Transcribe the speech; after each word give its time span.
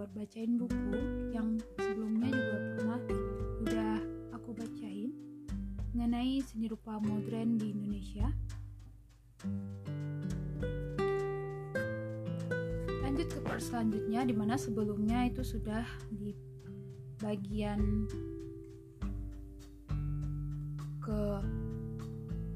buat 0.00 0.16
bacain 0.16 0.56
buku 0.56 0.96
yang 1.28 1.60
sebelumnya 1.76 2.32
juga 2.32 2.56
pernah 2.72 3.00
udah 3.60 3.94
aku 4.32 4.56
bacain 4.56 5.12
mengenai 5.92 6.40
seni 6.40 6.72
rupa 6.72 6.96
modern 7.04 7.60
di 7.60 7.68
Indonesia. 7.68 8.32
Lanjut 13.04 13.28
ke 13.28 13.40
part 13.44 13.60
selanjutnya 13.60 14.24
di 14.24 14.32
mana 14.32 14.56
sebelumnya 14.56 15.28
itu 15.28 15.44
sudah 15.44 15.84
di 16.08 16.32
bagian 17.20 18.08
ke 21.04 21.22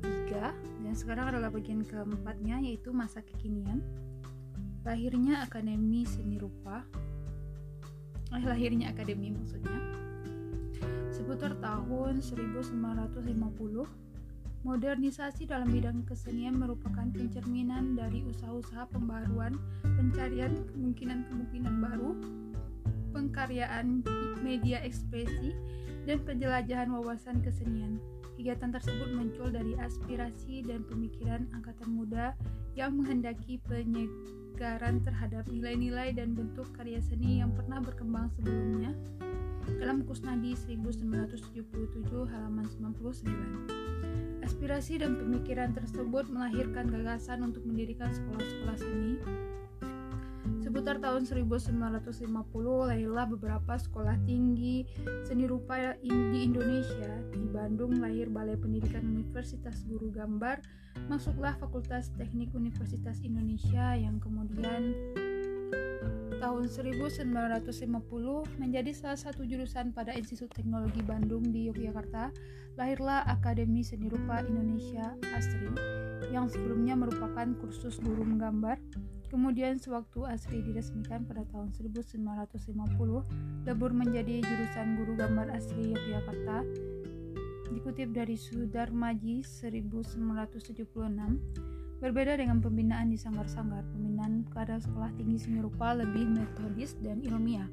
tiga 0.00 0.56
dan 0.56 0.94
sekarang 0.96 1.36
adalah 1.36 1.52
bagian 1.52 1.84
keempatnya 1.84 2.64
yaitu 2.64 2.88
masa 2.88 3.20
kekinian. 3.20 3.84
Lahirnya 4.80 5.44
Akademi 5.44 6.08
Seni 6.08 6.40
Rupa 6.40 7.03
eh, 8.34 8.44
lahirnya 8.44 8.90
Akademi 8.90 9.30
maksudnya. 9.30 9.78
Seputar 11.14 11.54
tahun 11.62 12.18
1950 12.20 12.74
modernisasi 14.64 15.44
dalam 15.44 15.68
bidang 15.68 16.08
kesenian 16.08 16.56
merupakan 16.56 17.04
pencerminan 17.12 17.94
dari 18.00 18.24
usaha-usaha 18.24 18.88
pembaruan 18.88 19.60
pencarian 19.84 20.56
kemungkinan-kemungkinan 20.72 21.74
baru 21.84 22.16
pengkaryaan 23.12 24.00
media 24.41 24.80
ekspresi 24.82 25.52
dan 26.08 26.19
penjelajahan 26.24 26.91
wawasan 26.91 27.44
kesenian. 27.44 28.00
Kegiatan 28.34 28.74
tersebut 28.74 29.14
muncul 29.14 29.46
dari 29.52 29.78
aspirasi 29.78 30.66
dan 30.66 30.82
pemikiran 30.91 31.46
angkatan 31.54 31.94
muda 31.94 32.34
yang 32.74 32.98
menghendaki 32.98 33.62
penyegaran 33.62 34.44
terhadap 34.55 35.50
nilai-nilai 35.50 36.14
dan 36.14 36.38
bentuk 36.38 36.70
karya 36.78 37.02
seni 37.02 37.42
yang 37.42 37.50
pernah 37.50 37.83
berkembang 37.83 38.30
sebelumnya 38.38 38.94
dalam 39.80 40.06
Kusnadi 40.06 40.55
1977 40.55 42.06
halaman 42.30 42.66
99. 42.69 44.44
Aspirasi 44.44 45.00
dan 45.00 45.16
pemikiran 45.16 45.72
tersebut 45.72 46.28
melahirkan 46.28 46.86
gagasan 46.86 47.42
untuk 47.42 47.64
mendirikan 47.64 48.12
sekolah-sekolah 48.12 48.77
seni 48.77 49.12
Seputar 50.60 50.97
tahun 51.00 51.25
1950 51.25 52.25
lahirlah 52.88 53.27
beberapa 53.28 53.77
sekolah 53.77 54.16
tinggi 54.28 54.84
seni 55.25 55.44
rupa 55.44 55.97
di 56.00 56.41
Indonesia. 56.41 57.20
Di 57.32 57.44
Bandung 57.48 58.00
lahir 58.00 58.32
Balai 58.32 58.56
Pendidikan 58.56 59.05
Universitas 59.05 59.84
Guru 59.88 60.08
Gambar, 60.12 60.60
masuklah 61.06 61.55
Fakultas 61.60 62.10
Teknik 62.16 62.52
Universitas 62.56 63.20
Indonesia 63.20 63.94
yang 63.97 64.16
kemudian 64.19 64.97
tahun 66.41 66.64
1950 66.69 67.33
menjadi 68.60 68.91
salah 68.92 69.20
satu 69.20 69.48
jurusan 69.48 69.97
pada 69.97 70.12
Institut 70.12 70.52
Teknologi 70.52 71.00
Bandung 71.00 71.48
di 71.48 71.72
Yogyakarta. 71.72 72.32
Lahirlah 72.75 73.22
Akademi 73.30 73.86
Seni 73.86 74.10
Rupa 74.10 74.42
Indonesia 74.42 75.14
ASRI 75.30 75.72
yang 76.34 76.50
sebelumnya 76.50 76.98
merupakan 76.98 77.47
kursus 77.62 78.02
guru 78.02 78.27
menggambar 78.27 78.82
Kemudian 79.34 79.82
sewaktu 79.82 80.22
Asri 80.30 80.62
diresmikan 80.62 81.27
pada 81.27 81.42
tahun 81.50 81.75
1950, 81.75 83.66
lebur 83.66 83.91
menjadi 83.91 84.38
jurusan 84.38 84.94
guru 84.94 85.19
gambar 85.19 85.50
asli 85.50 85.91
Yogyakarta. 85.91 86.62
Dikutip 87.74 88.14
dari 88.14 88.38
Sudarmaji 88.38 89.42
1976, 89.42 90.78
berbeda 91.98 92.38
dengan 92.38 92.62
pembinaan 92.62 93.10
di 93.10 93.18
sanggar-sanggar, 93.18 93.82
pembinaan 93.90 94.46
pada 94.46 94.78
sekolah 94.78 95.10
tinggi 95.18 95.42
seni 95.42 95.58
rupa 95.58 95.90
lebih 95.90 96.22
metodis 96.22 96.94
dan 97.02 97.18
ilmiah. 97.26 97.66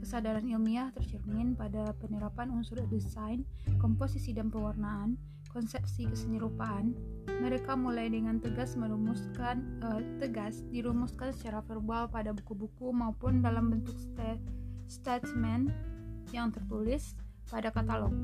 Kesadaran 0.00 0.48
ilmiah 0.48 0.88
tercermin 0.96 1.52
pada 1.52 1.92
penerapan 2.00 2.48
unsur 2.48 2.80
desain, 2.88 3.44
komposisi 3.76 4.32
dan 4.32 4.48
pewarnaan, 4.48 5.20
konsepsi 5.52 6.08
kesenirupaan, 6.08 6.96
mereka 7.44 7.76
mulai 7.76 8.08
dengan 8.08 8.40
tegas 8.40 8.72
merumuskan 8.72 9.60
uh, 9.84 10.00
tegas 10.16 10.64
dirumuskan 10.72 11.36
secara 11.36 11.60
verbal 11.60 12.08
pada 12.08 12.32
buku-buku 12.32 12.88
maupun 12.88 13.44
dalam 13.44 13.68
bentuk 13.68 14.00
sta 14.00 14.40
statement 14.88 15.68
yang 16.32 16.48
tertulis 16.48 17.12
pada 17.50 17.68
katalog. 17.74 18.14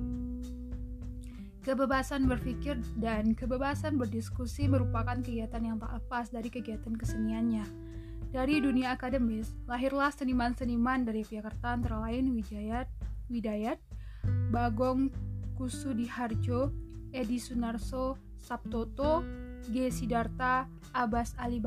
Kebebasan 1.62 2.26
berpikir 2.26 2.74
dan 2.98 3.38
kebebasan 3.38 3.94
berdiskusi 3.94 4.66
merupakan 4.66 5.14
kegiatan 5.22 5.62
yang 5.62 5.78
tak 5.78 5.94
lepas 5.94 6.34
dari 6.34 6.50
kegiatan 6.50 6.90
keseniannya. 6.90 7.62
Dari 8.34 8.58
dunia 8.58 8.98
akademis, 8.98 9.54
lahirlah 9.70 10.10
seniman-seniman 10.10 11.06
dari 11.06 11.22
Yogyakarta 11.22 11.78
antara 11.78 12.02
lain 12.02 12.34
Wijayat, 12.34 12.90
Widayat, 13.30 13.78
Bagong 14.50 15.14
Kusudiharjo, 15.54 16.74
Edi 17.14 17.38
Sunarso, 17.38 18.18
Sabtoto, 18.42 19.22
G. 19.70 19.86
Sidarta, 19.94 20.66
Abbas 20.90 21.38
Ali 21.38 21.62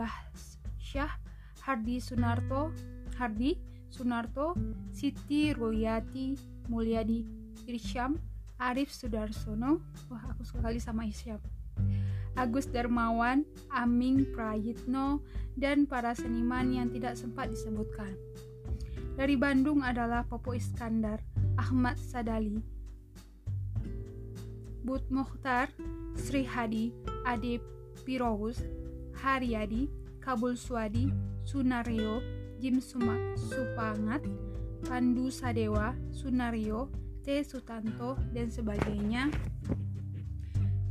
Syah, 0.76 1.16
Hardi 1.64 2.04
Sunarto, 2.04 2.76
Hardi 3.16 3.56
Sunarto, 3.88 4.60
Siti 4.92 5.56
Royati, 5.56 6.36
Mulyadi 6.68 7.24
Irsyam, 7.72 8.20
Arif 8.56 8.92
Sudarsono, 8.96 9.84
wah 10.08 10.24
aku 10.32 10.48
sekali 10.48 10.80
sama 10.80 11.04
Irsyam, 11.04 11.44
Agus 12.40 12.72
Darmawan, 12.72 13.44
Aming 13.68 14.32
Prayitno, 14.32 15.20
dan 15.60 15.84
para 15.88 16.16
seniman 16.16 16.72
yang 16.72 16.88
tidak 16.92 17.20
sempat 17.20 17.52
disebutkan. 17.52 18.16
Dari 19.16 19.40
Bandung 19.40 19.84
adalah 19.84 20.28
Popo 20.28 20.52
Iskandar, 20.52 21.24
Ahmad 21.56 21.96
Sadali, 22.00 22.60
Bud 24.84 25.08
Mokhtar, 25.10 25.72
Sri 26.16 26.44
Hadi, 26.44 26.92
Ade 27.26 27.60
Pirous, 28.04 28.62
Haryadi, 29.18 29.90
Kabul 30.22 30.60
Swadi, 30.60 31.10
Sunario, 31.42 32.22
Jim 32.62 32.78
Suma, 32.78 33.18
Supangat, 33.34 34.22
Pandu 34.86 35.34
Sadewa, 35.34 35.98
Sunario, 36.14 36.92
T. 37.26 37.42
Sutanto, 37.42 38.22
dan 38.38 38.54
sebagainya 38.54 39.34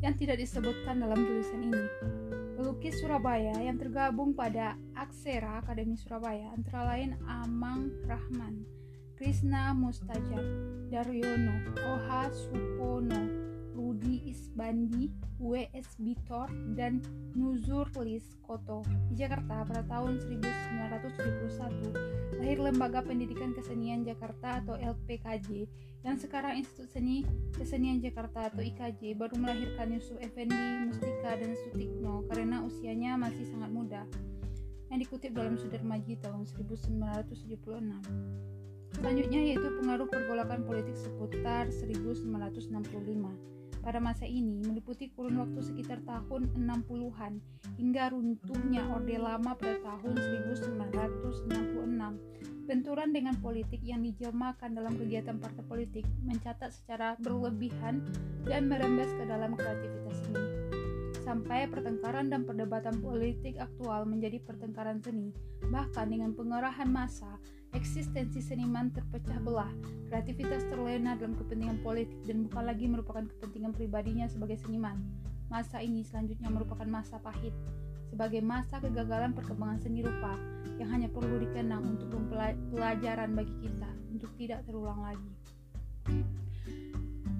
yang 0.03 0.15
tidak 0.19 0.43
disebutkan 0.43 0.99
dalam 0.99 1.23
tulisan 1.23 1.63
ini. 1.63 1.87
Pelukis 2.59 2.99
Surabaya 2.99 3.55
yang 3.63 3.79
tergabung 3.79 4.35
pada 4.35 4.75
Aksera 4.99 5.63
Akademi 5.63 5.95
Surabaya 5.95 6.51
antara 6.51 6.91
lain 6.91 7.15
Amang 7.31 7.95
Rahman, 8.11 8.67
Krishna 9.15 9.71
Mustajab, 9.79 10.43
Daryono, 10.91 11.71
Oha 11.87 12.27
Supono, 12.35 13.31
Rudi 13.75 14.27
Isbandi, 14.27 15.15
W.S. 15.39 15.99
Bitor, 16.03 16.51
dan 16.75 16.99
Nuzur 17.39 17.87
Lis 18.03 18.27
Koto. 18.43 18.83
Di 19.07 19.23
Jakarta 19.23 19.63
pada 19.67 19.87
tahun 19.87 20.19
1971 20.19 21.94
lahir 22.45 22.61
Lembaga 22.61 23.01
Pendidikan 23.01 23.57
Kesenian 23.57 24.05
Jakarta 24.05 24.61
atau 24.61 24.77
LPKJ 24.77 25.65
yang 26.05 26.21
sekarang 26.21 26.61
Institut 26.61 26.93
Seni 26.93 27.25
Kesenian 27.57 28.05
Jakarta 28.05 28.53
atau 28.53 28.61
IKJ 28.61 29.17
baru 29.17 29.41
melahirkan 29.41 29.89
Yusuf 29.97 30.21
Effendi, 30.21 30.85
Mustika, 30.85 31.41
dan 31.41 31.57
Sutikno 31.57 32.21
karena 32.29 32.61
usianya 32.61 33.17
masih 33.17 33.49
sangat 33.49 33.73
muda. 33.73 34.05
Yang 34.93 35.09
dikutip 35.09 35.33
dalam 35.33 35.57
Sudarmaji 35.57 36.21
tahun 36.21 36.45
1976. 36.45 38.13
Selanjutnya 38.93 39.41
yaitu 39.41 39.69
pengaruh 39.81 40.05
pergolakan 40.13 40.69
politik 40.69 41.01
seputar 41.01 41.73
1965 41.73 42.29
pada 43.85 44.01
masa 44.01 44.25
ini 44.25 44.65
meliputi 44.65 45.13
kurun 45.13 45.37
waktu 45.37 45.61
sekitar 45.61 46.01
tahun 46.09 46.49
60-an 46.57 47.37
hingga 47.77 48.17
runtuhnya 48.17 48.89
Orde 48.97 49.21
Lama 49.21 49.53
pada 49.53 49.77
tahun 49.85 50.17
1966. 50.17 51.53
Benturan 52.65 53.13
dengan 53.13 53.37
politik 53.45 53.85
yang 53.85 54.01
dijelmakan 54.01 54.73
dalam 54.73 54.97
kegiatan 54.97 55.37
partai 55.37 55.61
politik 55.69 56.09
mencatat 56.25 56.73
secara 56.73 57.13
berlebihan 57.21 58.01
dan 58.49 58.73
merembes 58.73 59.13
ke 59.13 59.29
dalam 59.29 59.53
kreativitas 59.53 60.17
seni. 60.25 60.41
Sampai 61.21 61.69
pertengkaran 61.69 62.33
dan 62.33 62.49
perdebatan 62.49 63.05
politik 63.05 63.61
aktual 63.61 64.09
menjadi 64.09 64.41
pertengkaran 64.41 65.05
seni, 65.05 65.29
bahkan 65.69 66.09
dengan 66.09 66.33
pengerahan 66.33 66.89
massa 66.89 67.37
Eksistensi 67.75 68.39
seniman 68.39 68.95
terpecah 68.95 69.43
belah, 69.43 69.71
kreativitas 70.07 70.63
terlena 70.71 71.19
dalam 71.19 71.35
kepentingan 71.35 71.83
politik 71.83 72.15
dan 72.23 72.47
bukan 72.47 72.71
lagi 72.71 72.87
merupakan 72.87 73.27
kepentingan 73.27 73.75
pribadinya 73.75 74.31
sebagai 74.31 74.63
seniman. 74.63 75.03
Masa 75.51 75.83
ini 75.83 76.07
selanjutnya 76.07 76.55
merupakan 76.55 76.87
masa 76.87 77.19
pahit, 77.19 77.51
sebagai 78.15 78.39
masa 78.47 78.79
kegagalan 78.79 79.35
perkembangan 79.35 79.83
seni 79.83 80.07
rupa 80.07 80.39
yang 80.79 80.87
hanya 80.95 81.11
perlu 81.11 81.43
dikenang 81.43 81.99
untuk 81.99 82.15
pelajaran 82.71 83.35
bagi 83.35 83.55
kita 83.59 83.91
untuk 84.07 84.31
tidak 84.39 84.63
terulang 84.71 85.03
lagi. 85.03 85.31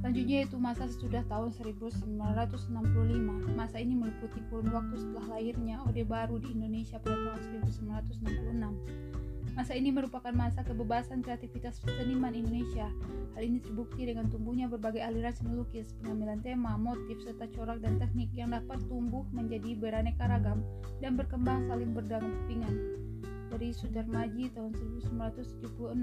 Selanjutnya 0.03 0.45
yaitu 0.45 0.59
masa 0.61 0.91
sesudah 0.91 1.23
tahun 1.31 1.55
1965. 1.55 2.13
Masa 3.57 3.81
ini 3.81 3.97
meliputi 3.97 4.43
kurun 4.51 4.69
waktu 4.75 5.01
setelah 5.01 5.39
lahirnya 5.39 5.81
Ode 5.87 6.05
Baru 6.05 6.43
di 6.43 6.53
Indonesia 6.53 7.01
pada 7.01 7.17
tahun 7.17 7.41
1966. 7.73 9.24
Masa 9.55 9.79
ini 9.79 9.95
merupakan 9.95 10.35
masa 10.35 10.67
kebebasan 10.67 11.23
kreativitas 11.23 11.79
seniman 11.87 12.35
Indonesia. 12.35 12.91
Hal 13.39 13.43
ini 13.47 13.63
terbukti 13.63 14.03
dengan 14.03 14.27
tumbuhnya 14.27 14.67
berbagai 14.67 14.99
aliran 14.99 15.31
seni 15.31 15.55
lukis, 15.55 15.95
pengambilan 16.03 16.43
tema, 16.43 16.75
motif, 16.75 17.23
serta 17.23 17.47
corak 17.55 17.79
dan 17.79 18.03
teknik 18.03 18.35
yang 18.35 18.51
dapat 18.51 18.83
tumbuh 18.91 19.23
menjadi 19.31 19.79
beraneka 19.79 20.27
ragam 20.27 20.59
dan 20.99 21.15
berkembang 21.15 21.71
saling 21.71 21.95
berdampingan. 21.95 22.99
Dari 23.55 23.71
Sudarmaji 23.71 24.51
tahun 24.59 24.75
1976. 24.75 26.03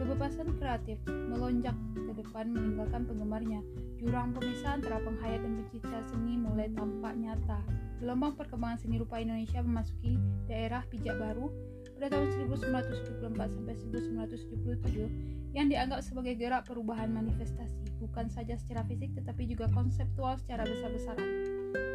Kebebasan 0.00 0.48
kreatif 0.56 0.96
melonjak 1.08 1.76
ke 1.92 2.12
depan 2.24 2.56
meninggalkan 2.56 3.04
penggemarnya. 3.04 3.60
Jurang 4.00 4.32
pemisah 4.32 4.80
antara 4.80 4.96
penghayat 5.04 5.44
dan 5.44 5.60
pencipta 5.60 6.00
seni 6.08 6.40
mulai 6.40 6.72
tampak 6.72 7.20
nyata. 7.20 7.60
Gelombang 8.00 8.32
perkembangan 8.40 8.80
seni 8.80 8.96
rupa 8.96 9.20
Indonesia 9.20 9.60
memasuki 9.60 10.16
daerah 10.48 10.84
pijak 10.88 11.16
baru 11.20 11.75
pada 11.96 12.12
tahun 12.12 12.28
1974 12.52 13.56
sampai 13.56 13.74
1977 14.04 15.56
yang 15.56 15.72
dianggap 15.72 16.04
sebagai 16.04 16.36
gerak 16.36 16.68
perubahan 16.68 17.08
manifestasi, 17.08 17.88
bukan 17.96 18.28
saja 18.28 18.52
secara 18.60 18.84
fisik 18.84 19.16
tetapi 19.16 19.48
juga 19.48 19.64
konseptual 19.72 20.36
secara 20.36 20.68
besar-besaran. 20.68 21.24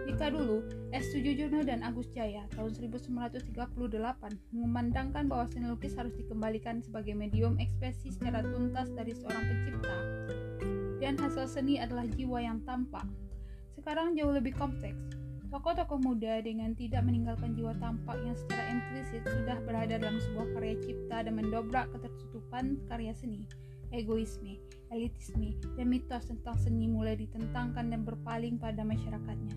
Jika 0.10 0.34
dulu, 0.34 0.66
S. 0.90 1.14
Sujojono 1.14 1.62
dan 1.62 1.86
Agus 1.86 2.10
Jaya 2.10 2.50
tahun 2.58 2.74
1938 2.74 3.54
memandangkan 4.50 5.30
bahwa 5.30 5.46
seni 5.46 5.70
lukis 5.70 5.94
harus 5.94 6.18
dikembalikan 6.18 6.82
sebagai 6.82 7.14
medium 7.14 7.62
ekspresi 7.62 8.10
secara 8.10 8.42
tuntas 8.42 8.90
dari 8.98 9.14
seorang 9.14 9.46
pencipta, 9.46 9.98
dan 10.98 11.14
hasil 11.22 11.46
seni 11.46 11.78
adalah 11.78 12.10
jiwa 12.10 12.42
yang 12.42 12.58
tampak. 12.66 13.06
Sekarang 13.78 14.18
jauh 14.18 14.34
lebih 14.34 14.58
kompleks. 14.58 15.21
Tokoh-tokoh 15.52 16.00
muda 16.00 16.40
dengan 16.40 16.72
tidak 16.72 17.04
meninggalkan 17.04 17.52
jiwa 17.52 17.76
tampak 17.76 18.16
yang 18.24 18.40
secara 18.40 18.72
implisit 18.72 19.20
sudah 19.28 19.60
berada 19.68 20.00
dalam 20.00 20.16
sebuah 20.24 20.48
karya 20.56 20.80
cipta 20.80 21.28
dan 21.28 21.36
mendobrak 21.36 21.92
ketertutupan 21.92 22.80
karya 22.88 23.12
seni 23.12 23.44
egoisme, 23.92 24.56
elitisme, 24.88 25.60
dan 25.76 25.92
mitos 25.92 26.32
tentang 26.32 26.56
seni 26.56 26.88
mulai 26.88 27.20
ditentangkan 27.20 27.92
dan 27.92 28.08
berpaling 28.08 28.56
pada 28.56 28.88
masyarakatnya. 28.88 29.56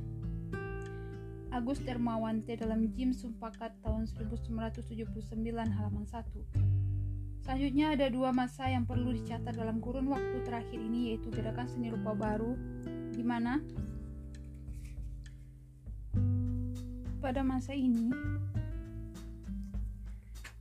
Agus 1.54 1.78
Termawante 1.86 2.58
dalam 2.58 2.90
Jim 2.98 3.14
Sumpakat 3.14 3.78
tahun 3.86 4.10
1979 4.10 5.14
halaman 5.54 6.02
1. 6.02 7.46
Selanjutnya 7.46 7.94
ada 7.94 8.10
dua 8.10 8.34
masa 8.34 8.66
yang 8.66 8.82
perlu 8.82 9.14
dicatat 9.14 9.54
dalam 9.54 9.78
kurun 9.78 10.10
waktu 10.10 10.42
terakhir 10.42 10.82
ini 10.82 11.14
yaitu 11.14 11.30
gerakan 11.30 11.70
seni 11.70 11.94
rupa 11.94 12.18
baru 12.18 12.58
di 13.14 13.22
mana 13.22 13.62
pada 17.24 17.40
masa 17.40 17.72
ini 17.72 18.12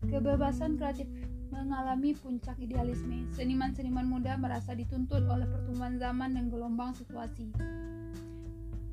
kebebasan 0.08 0.80
kreatif 0.80 1.12
mengalami 1.52 2.16
puncak 2.16 2.56
idealisme. 2.56 3.28
Seniman-seniman 3.36 4.08
muda 4.08 4.40
merasa 4.40 4.72
dituntut 4.72 5.28
oleh 5.28 5.44
pertumbuhan 5.44 6.00
zaman 6.00 6.40
dan 6.40 6.48
gelombang 6.48 6.96
situasi. 6.96 7.52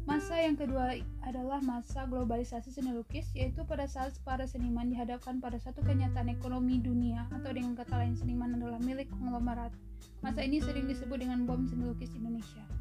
Masa 0.02 0.42
yang 0.42 0.58
kedua 0.58 0.98
adalah 1.22 1.62
masa 1.62 2.10
globalisasi 2.10 2.74
seni 2.74 2.90
lukis, 2.90 3.30
yaitu 3.38 3.62
pada 3.62 3.86
saat 3.86 4.18
para 4.26 4.42
seniman 4.50 4.90
dihadapkan 4.90 5.38
pada 5.38 5.62
satu 5.62 5.86
kenyataan 5.86 6.26
ekonomi 6.26 6.82
dunia, 6.82 7.30
atau 7.30 7.54
dengan 7.54 7.78
kata 7.78 7.94
lain 8.02 8.18
seniman 8.18 8.58
adalah 8.58 8.82
milik 8.82 9.06
konglomerat. 9.14 9.70
Masa 10.26 10.42
ini 10.42 10.58
sering 10.58 10.90
disebut 10.90 11.22
dengan 11.22 11.46
bom 11.46 11.62
seni 11.70 11.86
lukis 11.86 12.10
Indonesia. 12.18 12.79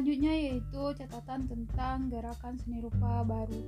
Selanjutnya 0.00 0.32
yaitu 0.32 0.80
catatan 0.96 1.44
tentang 1.44 2.08
gerakan 2.08 2.56
seni 2.56 2.80
rupa 2.80 3.20
baru. 3.20 3.60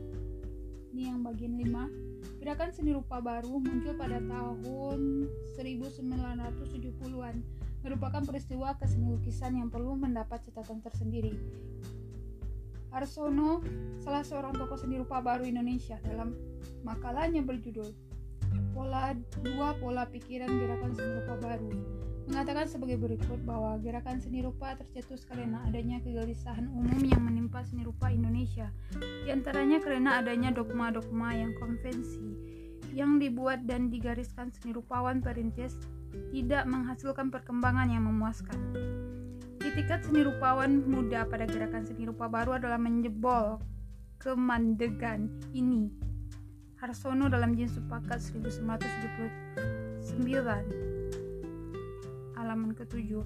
Ini 0.88 1.12
yang 1.12 1.20
bagian 1.20 1.61
5. 1.61 2.40
Gerakan 2.40 2.73
seni 2.73 2.96
rupa 2.96 3.20
baru 3.20 3.61
muncul 3.61 3.93
pada 4.00 4.17
tahun 4.17 5.29
1970-an, 5.61 7.37
merupakan 7.84 8.25
peristiwa 8.25 8.73
keseni 8.81 9.12
lukisan 9.12 9.61
yang 9.61 9.69
perlu 9.69 9.93
mendapat 9.93 10.40
catatan 10.49 10.81
tersendiri. 10.81 11.37
Arsono, 12.96 13.61
salah 14.00 14.25
seorang 14.25 14.56
tokoh 14.56 14.81
seni 14.81 15.05
rupa 15.05 15.20
baru 15.20 15.44
Indonesia, 15.44 16.00
dalam 16.00 16.32
makalahnya 16.81 17.44
berjudul 17.44 17.93
Pola 18.73 19.12
Dua 19.44 19.76
Pola 19.76 20.08
Pikiran 20.08 20.49
Gerakan 20.49 20.96
Seni 20.96 21.12
Rupa 21.12 21.37
Baru, 21.44 21.69
mengatakan 22.29 22.69
sebagai 22.71 22.99
berikut 22.99 23.41
bahwa 23.43 23.79
gerakan 23.83 24.23
seni 24.23 24.43
rupa 24.47 24.79
tercetus 24.79 25.27
karena 25.27 25.59
adanya 25.67 25.99
kegelisahan 26.03 26.69
umum 26.71 27.03
yang 27.03 27.23
menimpa 27.25 27.65
seni 27.67 27.83
rupa 27.83 28.15
Indonesia, 28.15 28.71
di 28.99 29.31
antaranya 29.31 29.81
karena 29.83 30.23
adanya 30.23 30.55
dogma-dogma 30.55 31.35
yang 31.35 31.53
konvensi 31.59 32.23
yang 32.93 33.17
dibuat 33.17 33.65
dan 33.65 33.89
digariskan 33.89 34.53
seni 34.53 34.77
rupawan 34.77 35.25
perintis 35.25 35.73
tidak 36.29 36.69
menghasilkan 36.69 37.33
perkembangan 37.33 37.89
yang 37.89 38.05
memuaskan. 38.05 38.61
Itikat 39.65 40.05
seni 40.05 40.29
rupawan 40.29 40.85
muda 40.85 41.25
pada 41.25 41.49
gerakan 41.49 41.89
seni 41.89 42.05
rupa 42.05 42.29
baru 42.29 42.61
adalah 42.61 42.77
menjebol 42.77 43.65
kemandegan 44.21 45.33
ini. 45.57 45.89
Harsono 46.77 47.31
dalam 47.31 47.55
Jin 47.57 47.71
Sepakat 47.71 48.21
1979 48.21 50.92
halaman 52.43 52.75
ke-7 52.75 53.23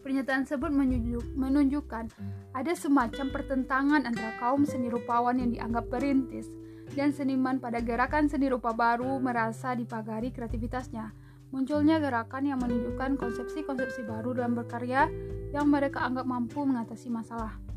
Pernyataan 0.00 0.48
tersebut 0.48 0.72
menunjuk, 0.72 1.24
menunjukkan 1.36 2.08
ada 2.56 2.72
semacam 2.72 3.26
pertentangan 3.30 4.02
antara 4.08 4.32
kaum 4.40 4.64
seni 4.64 4.88
rupawan 4.88 5.36
yang 5.36 5.52
dianggap 5.52 5.92
perintis 5.92 6.48
dan 6.96 7.12
seniman 7.12 7.60
pada 7.60 7.78
gerakan 7.84 8.26
seni 8.26 8.48
rupa 8.48 8.72
baru 8.72 9.20
merasa 9.20 9.76
dipagari 9.76 10.32
kreativitasnya. 10.32 11.12
Munculnya 11.52 12.00
gerakan 12.00 12.48
yang 12.48 12.58
menunjukkan 12.64 13.20
konsepsi-konsepsi 13.20 14.08
baru 14.08 14.40
dalam 14.40 14.56
berkarya 14.56 15.06
yang 15.52 15.68
mereka 15.68 16.00
anggap 16.00 16.24
mampu 16.24 16.64
mengatasi 16.64 17.12
masalah. 17.12 17.69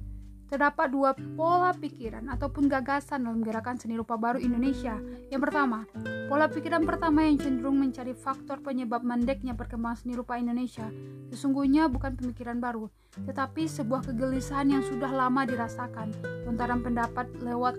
Terdapat 0.53 0.93
dua 0.93 1.17
pola 1.17 1.73
pikiran 1.73 2.29
ataupun 2.29 2.69
gagasan 2.69 3.25
dalam 3.25 3.41
gerakan 3.41 3.73
seni 3.81 3.97
rupa 3.97 4.21
baru 4.21 4.37
Indonesia. 4.37 5.01
Yang 5.33 5.49
pertama, 5.49 5.89
pola 6.29 6.45
pikiran 6.45 6.85
pertama 6.85 7.25
yang 7.25 7.41
cenderung 7.41 7.81
mencari 7.81 8.13
faktor 8.13 8.61
penyebab 8.61 9.01
mandeknya 9.01 9.57
perkembangan 9.57 10.05
seni 10.05 10.13
rupa 10.13 10.37
Indonesia 10.37 10.85
sesungguhnya 11.33 11.89
bukan 11.89 12.13
pemikiran 12.13 12.61
baru, 12.61 12.85
tetapi 13.25 13.65
sebuah 13.65 14.05
kegelisahan 14.05 14.69
yang 14.69 14.85
sudah 14.85 15.09
lama 15.09 15.41
dirasakan. 15.49 16.13
Lontaran 16.45 16.85
pendapat 16.85 17.33
lewat 17.41 17.73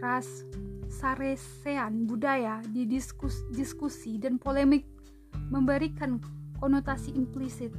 ras, 0.00 0.48
saresean 0.88 2.08
budaya 2.08 2.64
di 2.72 2.88
diskus, 2.88 3.44
diskusi 3.52 4.16
dan 4.16 4.40
polemik 4.40 4.88
memberikan 5.52 6.16
konotasi 6.56 7.12
implisit 7.12 7.76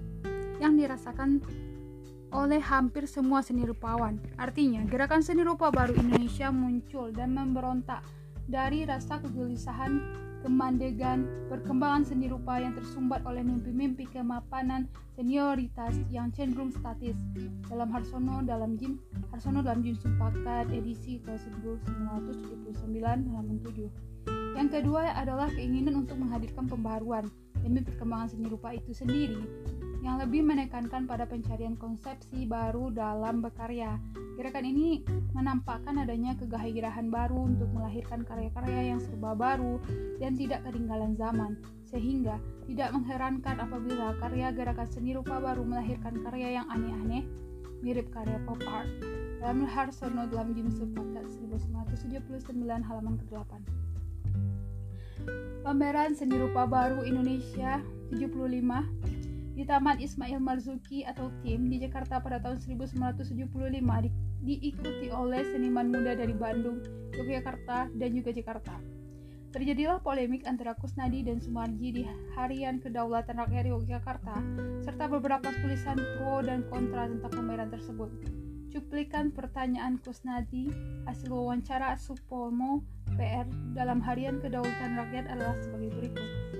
yang 0.62 0.78
dirasakan 0.78 1.42
oleh 2.36 2.60
hampir 2.60 3.08
semua 3.08 3.40
seni 3.40 3.64
rupawan. 3.64 4.20
Artinya, 4.36 4.84
gerakan 4.84 5.24
seni 5.24 5.48
rupa 5.48 5.72
baru 5.72 5.96
Indonesia 5.96 6.52
muncul 6.52 7.16
dan 7.16 7.32
memberontak 7.32 8.04
dari 8.52 8.84
rasa 8.84 9.24
kegelisahan, 9.24 10.04
kemandegan, 10.44 11.26
perkembangan 11.48 12.04
seni 12.04 12.28
rupa 12.28 12.60
yang 12.60 12.76
tersumbat 12.76 13.24
oleh 13.24 13.42
mimpi-mimpi 13.42 14.06
kemapanan 14.12 14.86
senioritas 15.16 15.96
yang 16.12 16.30
cenderung 16.36 16.76
statis. 16.76 17.16
Dalam 17.72 17.90
Harsono 17.90 18.44
dalam 18.44 18.76
Jim 18.76 19.00
Harsono 19.32 19.64
dalam 19.64 19.82
Jim 19.82 19.96
Sumpakat 19.96 20.70
edisi 20.76 21.24
ke 21.24 21.34
1979 21.40 22.92
halaman 23.02 23.58
7. 23.64 24.60
Yang 24.60 24.70
kedua 24.70 25.16
adalah 25.18 25.50
keinginan 25.56 26.06
untuk 26.06 26.20
menghadirkan 26.20 26.68
pembaruan 26.68 27.26
demi 27.64 27.82
perkembangan 27.82 28.38
seni 28.38 28.46
rupa 28.46 28.76
itu 28.76 28.94
sendiri 28.94 29.42
yang 30.06 30.22
lebih 30.22 30.46
menekankan 30.46 31.10
pada 31.10 31.26
pencarian 31.26 31.74
konsepsi 31.74 32.46
baru 32.46 32.94
dalam 32.94 33.42
berkarya. 33.42 33.98
Gerakan 34.38 34.62
ini 34.70 35.02
menampakkan 35.34 35.98
adanya 35.98 36.38
kegairahan 36.38 37.10
baru 37.10 37.50
untuk 37.50 37.74
melahirkan 37.74 38.22
karya-karya 38.22 38.94
yang 38.94 39.02
serba 39.02 39.34
baru 39.34 39.82
dan 40.22 40.38
tidak 40.38 40.62
ketinggalan 40.70 41.18
zaman, 41.18 41.58
sehingga 41.90 42.38
tidak 42.70 42.94
mengherankan 42.94 43.58
apabila 43.66 44.14
karya 44.22 44.54
gerakan 44.54 44.86
seni 44.86 45.18
rupa 45.18 45.42
baru 45.42 45.66
melahirkan 45.66 46.22
karya 46.22 46.62
yang 46.62 46.70
aneh-aneh, 46.70 47.26
mirip 47.82 48.14
karya 48.14 48.38
pop 48.46 48.62
art. 48.70 48.86
Dalam 49.42 49.66
Harsono 49.66 50.30
dalam 50.30 50.54
Jim 50.54 50.70
Sepakat 50.70 51.26
1979 51.34 52.62
halaman 52.86 53.18
ke-8. 53.26 53.52
Pameran 55.66 56.14
Seni 56.14 56.38
Rupa 56.38 56.70
Baru 56.70 57.02
Indonesia 57.02 57.82
75 58.14 59.15
di 59.56 59.64
Taman 59.64 60.04
Ismail 60.04 60.44
Marzuki 60.44 61.08
atau 61.08 61.32
TIM 61.40 61.72
di 61.72 61.80
Jakarta 61.80 62.20
pada 62.20 62.44
tahun 62.44 62.60
1975 62.60 63.48
di 63.72 63.82
diikuti 64.46 65.08
oleh 65.10 65.42
seniman 65.48 65.90
muda 65.90 66.14
dari 66.14 66.36
Bandung, 66.36 66.84
Yogyakarta, 67.16 67.90
dan 67.96 68.10
juga 68.14 68.36
Jakarta. 68.36 68.76
Terjadilah 69.56 70.04
polemik 70.04 70.44
antara 70.44 70.76
Kusnadi 70.76 71.24
dan 71.24 71.40
Sumarji 71.40 71.96
di 71.96 72.04
Harian 72.36 72.84
Kedaulatan 72.84 73.40
Rakyat 73.40 73.72
Yogyakarta, 73.72 74.36
serta 74.84 75.08
beberapa 75.08 75.48
tulisan 75.64 75.96
pro 76.20 76.44
dan 76.44 76.68
kontra 76.68 77.08
tentang 77.08 77.32
pameran 77.32 77.72
tersebut. 77.72 78.12
Cuplikan 78.76 79.32
pertanyaan 79.32 79.96
Kusnadi 80.04 80.68
hasil 81.08 81.32
wawancara 81.32 81.96
Supomo 81.96 82.84
PR 83.16 83.48
dalam 83.72 84.04
Harian 84.04 84.44
Kedaulatan 84.44 85.00
Rakyat 85.00 85.32
adalah 85.32 85.56
sebagai 85.64 85.96
berikut. 85.96 86.55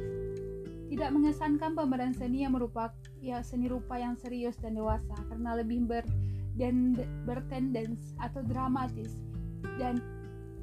Tidak 0.96 1.12
mengesankan 1.12 1.76
pameran 1.76 2.16
seni 2.16 2.48
yang 2.48 2.56
merupakan 2.56 2.96
ya 3.20 3.44
seni 3.44 3.68
rupa 3.68 4.00
yang 4.00 4.16
serius 4.16 4.56
dan 4.64 4.80
dewasa 4.80 5.12
karena 5.28 5.60
lebih 5.60 5.84
ber 5.84 6.08
dan 6.56 6.96
bertendens 7.28 8.16
atau 8.24 8.40
dramatis 8.48 9.20
dan 9.76 10.00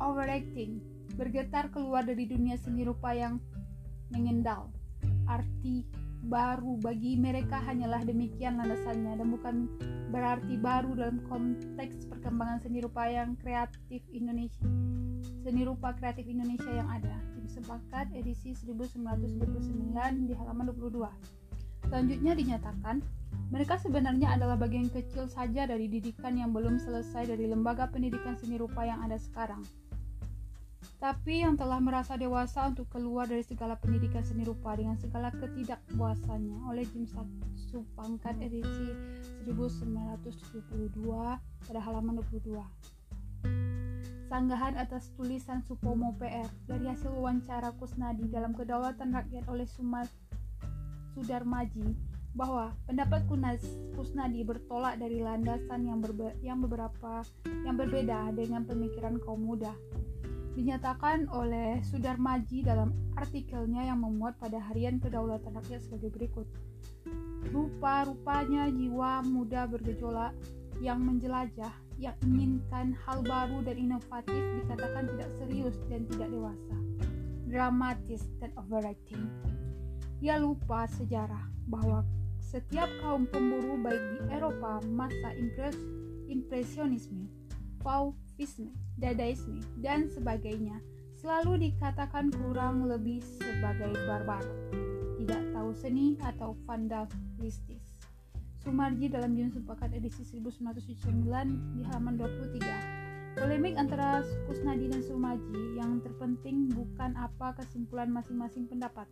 overacting 0.00 0.80
bergetar 1.20 1.68
keluar 1.68 2.00
dari 2.00 2.24
dunia 2.24 2.56
seni 2.56 2.80
rupa 2.80 3.12
yang 3.12 3.36
mengendal. 4.08 4.72
Arti 5.28 5.84
baru 6.24 6.80
bagi 6.80 7.20
mereka 7.20 7.60
hanyalah 7.68 8.00
demikian 8.00 8.56
landasannya 8.56 9.20
dan 9.20 9.28
bukan 9.28 9.56
berarti 10.08 10.56
baru 10.56 10.96
dalam 10.96 11.20
konteks 11.28 12.08
perkembangan 12.08 12.64
seni 12.64 12.80
rupa 12.80 13.04
yang 13.04 13.36
kreatif 13.36 14.00
Indonesia. 14.08 14.64
Seni 15.44 15.60
rupa 15.68 15.92
kreatif 15.92 16.24
Indonesia 16.24 16.72
yang 16.72 16.88
ada. 16.88 17.31
Sepakat 17.46 18.10
edisi 18.14 18.54
1929 18.54 20.28
di 20.28 20.34
halaman 20.34 20.70
22. 20.74 21.06
Selanjutnya 21.88 22.32
dinyatakan, 22.38 23.02
mereka 23.52 23.76
sebenarnya 23.76 24.32
adalah 24.34 24.56
bagian 24.56 24.88
kecil 24.88 25.28
saja 25.28 25.66
dari 25.66 25.90
didikan 25.90 26.38
yang 26.38 26.54
belum 26.54 26.80
selesai 26.80 27.28
dari 27.28 27.48
lembaga 27.50 27.90
pendidikan 27.90 28.38
seni 28.38 28.56
rupa 28.56 28.86
yang 28.86 29.02
ada 29.04 29.18
sekarang 29.20 29.60
tapi 31.02 31.42
yang 31.42 31.58
telah 31.58 31.82
merasa 31.82 32.14
dewasa 32.14 32.70
untuk 32.70 32.86
keluar 32.86 33.26
dari 33.26 33.42
segala 33.42 33.74
pendidikan 33.74 34.22
seni 34.22 34.46
rupa 34.46 34.78
dengan 34.78 34.94
segala 34.94 35.34
ketidakpuasannya 35.34 36.62
oleh 36.70 36.86
Jim 36.94 37.10
Supangkat 37.58 38.38
edisi 38.38 38.94
1972 39.42 40.94
pada 41.66 41.80
halaman 41.82 42.22
22. 42.22 42.54
Sanggahan 44.32 44.80
atas 44.80 45.12
tulisan 45.12 45.60
Supomo 45.60 46.16
PR 46.16 46.48
dari 46.64 46.88
hasil 46.88 47.12
wawancara 47.12 47.76
Kusnadi 47.76 48.32
dalam 48.32 48.56
Kedaulatan 48.56 49.12
Rakyat 49.12 49.44
oleh 49.44 49.68
Sumar 49.68 50.08
Sudarmaji 51.12 51.92
bahwa 52.32 52.72
pendapat 52.88 53.28
Kunas, 53.28 53.60
Kusnadi 53.92 54.40
bertolak 54.40 54.96
dari 54.96 55.20
landasan 55.20 55.84
yang, 55.84 56.00
berbe 56.00 56.32
yang 56.40 56.64
beberapa 56.64 57.20
yang 57.44 57.76
berbeda 57.76 58.32
dengan 58.32 58.64
pemikiran 58.64 59.20
kaum 59.20 59.44
muda 59.44 59.76
dinyatakan 60.56 61.28
oleh 61.28 61.84
Sudarmaji 61.84 62.64
dalam 62.64 63.12
artikelnya 63.20 63.84
yang 63.84 64.00
memuat 64.00 64.40
pada 64.40 64.56
Harian 64.56 64.96
Kedaulatan 64.96 65.60
Rakyat 65.60 65.84
sebagai 65.84 66.08
berikut. 66.08 66.48
Rupa-rupanya 67.52 68.72
jiwa 68.72 69.20
muda 69.28 69.68
bergejolak 69.68 70.32
yang 70.80 71.04
menjelajah, 71.04 71.81
yang 72.02 72.18
inginkan 72.26 72.98
hal 73.06 73.22
baru 73.22 73.62
dan 73.62 73.78
inovatif 73.78 74.42
dikatakan 74.58 75.06
tidak 75.14 75.30
serius 75.38 75.78
dan 75.86 76.02
tidak 76.10 76.34
dewasa, 76.34 76.76
dramatis 77.46 78.26
dan 78.42 78.50
overacting. 78.58 79.30
Ia 80.18 80.42
lupa 80.42 80.90
sejarah 80.90 81.46
bahwa 81.70 82.02
setiap 82.42 82.90
kaum 83.06 83.30
pemburu 83.30 83.78
baik 83.78 84.02
di 84.02 84.18
Eropa 84.34 84.82
masa 84.90 85.30
impres 85.38 85.78
impresionisme, 86.26 87.30
Fauvisme, 87.86 88.74
Dadaisme, 88.98 89.62
dan 89.78 90.10
sebagainya 90.10 90.82
selalu 91.22 91.70
dikatakan 91.70 92.34
kurang 92.34 92.90
lebih 92.90 93.22
sebagai 93.38 93.94
barbar, 94.10 94.42
tidak 95.22 95.42
tahu 95.54 95.70
seni 95.70 96.18
atau 96.18 96.58
vandalistis. 96.66 97.81
Sumarji 98.62 99.10
dalam 99.10 99.34
Jun 99.34 99.50
Sepakat 99.50 99.90
edisi 99.90 100.22
1979 100.22 101.74
di 101.74 101.82
halaman 101.82 102.14
23 102.14 103.34
Polemik 103.34 103.74
antara 103.74 104.22
Kusnadi 104.46 104.86
dan 104.86 105.02
Sumaji 105.02 105.74
yang 105.74 105.98
terpenting 105.98 106.70
bukan 106.70 107.10
apa 107.18 107.58
kesimpulan 107.58 108.06
masing-masing 108.06 108.70
pendapat. 108.70 109.10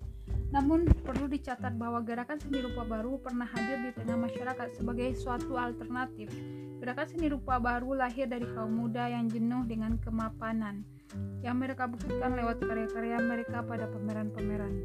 Namun 0.54 0.86
perlu 1.02 1.26
dicatat 1.26 1.74
bahwa 1.74 1.98
gerakan 2.06 2.38
seni 2.38 2.62
rupa 2.62 2.86
baru 2.86 3.18
pernah 3.18 3.48
hadir 3.48 3.90
di 3.90 3.90
tengah 3.96 4.22
masyarakat 4.22 4.70
sebagai 4.76 5.18
suatu 5.18 5.58
alternatif. 5.58 6.30
Gerakan 6.78 7.08
seni 7.10 7.26
rupa 7.32 7.58
baru 7.58 7.96
lahir 7.96 8.30
dari 8.30 8.46
kaum 8.54 8.70
muda 8.70 9.10
yang 9.10 9.26
jenuh 9.26 9.66
dengan 9.66 9.98
kemapanan 9.98 10.86
yang 11.42 11.58
mereka 11.58 11.90
buktikan 11.90 12.38
lewat 12.38 12.62
karya-karya 12.62 13.18
mereka 13.18 13.66
pada 13.66 13.90
pameran-pameran. 13.90 14.78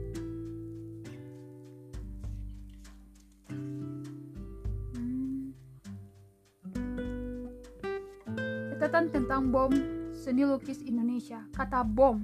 Catatan 8.85 9.09
tentang 9.09 9.49
bom 9.49 9.73
seni 10.13 10.45
lukis 10.45 10.77
Indonesia. 10.85 11.41
Kata 11.57 11.81
bom 11.81 12.21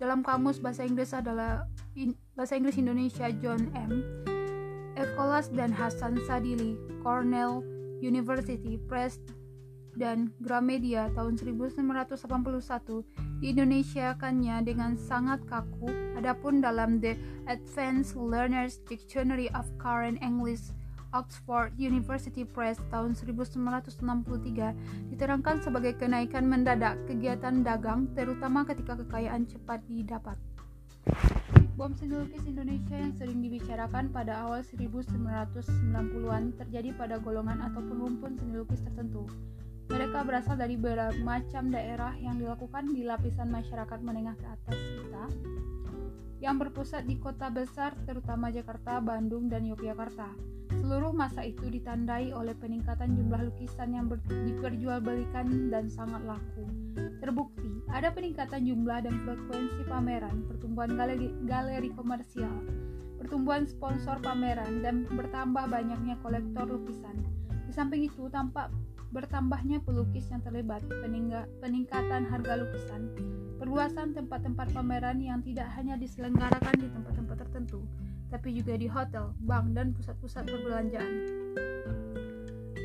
dalam 0.00 0.24
kamus 0.24 0.56
bahasa 0.56 0.88
Inggris 0.88 1.12
adalah 1.12 1.68
in, 1.92 2.16
bahasa 2.32 2.56
Inggris 2.56 2.80
Indonesia 2.80 3.28
John 3.44 3.68
M. 3.76 4.24
Ecolas 4.96 5.52
dan 5.52 5.68
Hasan 5.68 6.16
Sadili, 6.24 6.80
Cornell 7.04 7.60
University 8.00 8.80
Press 8.88 9.20
dan 10.00 10.32
Gramedia 10.40 11.12
tahun 11.12 11.36
1981 11.36 12.16
di 13.44 13.52
Indonesia 13.52 14.16
kannya 14.16 14.64
dengan 14.64 14.96
sangat 14.96 15.44
kaku. 15.44 15.92
Adapun 16.16 16.64
dalam 16.64 17.04
The 17.04 17.20
Advanced 17.52 18.16
Learners 18.16 18.80
Dictionary 18.88 19.52
of 19.52 19.68
Current 19.76 20.24
English 20.24 20.72
Oxford 21.16 21.72
University 21.80 22.44
Press 22.44 22.76
tahun 22.92 23.16
1963 23.16 25.10
diterangkan 25.14 25.56
sebagai 25.64 25.96
kenaikan 25.96 26.44
mendadak 26.44 27.00
kegiatan 27.08 27.64
dagang 27.64 28.12
terutama 28.12 28.68
ketika 28.68 28.98
kekayaan 29.00 29.48
cepat 29.48 29.80
didapat. 29.88 30.36
Bom 31.78 31.94
seni 31.94 32.18
lukis 32.18 32.42
Indonesia 32.42 32.98
yang 32.98 33.14
sering 33.14 33.38
dibicarakan 33.38 34.10
pada 34.10 34.42
awal 34.42 34.66
1990-an 34.66 36.58
terjadi 36.58 36.90
pada 36.98 37.22
golongan 37.22 37.62
ataupun 37.70 37.96
rumpun 38.02 38.34
seni 38.34 38.58
lukis 38.58 38.82
tertentu. 38.82 39.24
Mereka 39.88 40.20
berasal 40.26 40.60
dari 40.60 40.76
berbagai 40.76 41.24
macam 41.24 41.72
daerah 41.72 42.12
yang 42.20 42.36
dilakukan 42.36 42.92
di 42.92 43.08
lapisan 43.08 43.48
masyarakat 43.48 43.98
menengah 44.04 44.36
ke 44.36 44.46
atas 44.46 44.76
kita 44.76 45.24
yang 46.38 46.58
berpusat 46.58 47.02
di 47.06 47.18
kota 47.18 47.50
besar 47.50 47.98
terutama 48.06 48.50
Jakarta, 48.54 49.02
Bandung, 49.02 49.50
dan 49.50 49.66
Yogyakarta. 49.66 50.30
Seluruh 50.78 51.10
masa 51.10 51.42
itu 51.42 51.66
ditandai 51.66 52.30
oleh 52.30 52.54
peningkatan 52.54 53.16
jumlah 53.18 53.50
lukisan 53.50 53.96
yang 53.96 54.06
diperjualbelikan 54.28 55.72
dan 55.72 55.90
sangat 55.90 56.22
laku. 56.22 56.68
Terbukti, 57.18 57.82
ada 57.90 58.14
peningkatan 58.14 58.62
jumlah 58.68 59.02
dan 59.02 59.16
frekuensi 59.26 59.82
pameran, 59.90 60.46
pertumbuhan 60.46 60.94
galeri, 60.94 61.34
galeri 61.48 61.90
komersial, 61.96 62.52
pertumbuhan 63.18 63.66
sponsor 63.66 64.22
pameran, 64.22 64.84
dan 64.84 65.08
bertambah 65.10 65.66
banyaknya 65.66 66.14
kolektor 66.22 66.68
lukisan. 66.68 67.16
Di 67.66 67.72
samping 67.74 68.06
itu, 68.06 68.30
tampak 68.30 68.70
bertambahnya 69.10 69.80
pelukis 69.82 70.28
yang 70.28 70.44
terlibat, 70.44 70.84
peningkatan 71.64 72.28
harga 72.28 72.54
lukisan, 72.60 73.08
perluasan 73.58 74.14
tempat-tempat 74.14 74.70
pameran 74.70 75.18
yang 75.18 75.42
tidak 75.42 75.66
hanya 75.74 75.98
diselenggarakan 75.98 76.78
di 76.78 76.86
tempat-tempat 76.94 77.36
tertentu, 77.42 77.82
tapi 78.30 78.54
juga 78.54 78.78
di 78.78 78.86
hotel, 78.86 79.34
bank, 79.42 79.74
dan 79.74 79.90
pusat-pusat 79.98 80.46
perbelanjaan. 80.46 81.12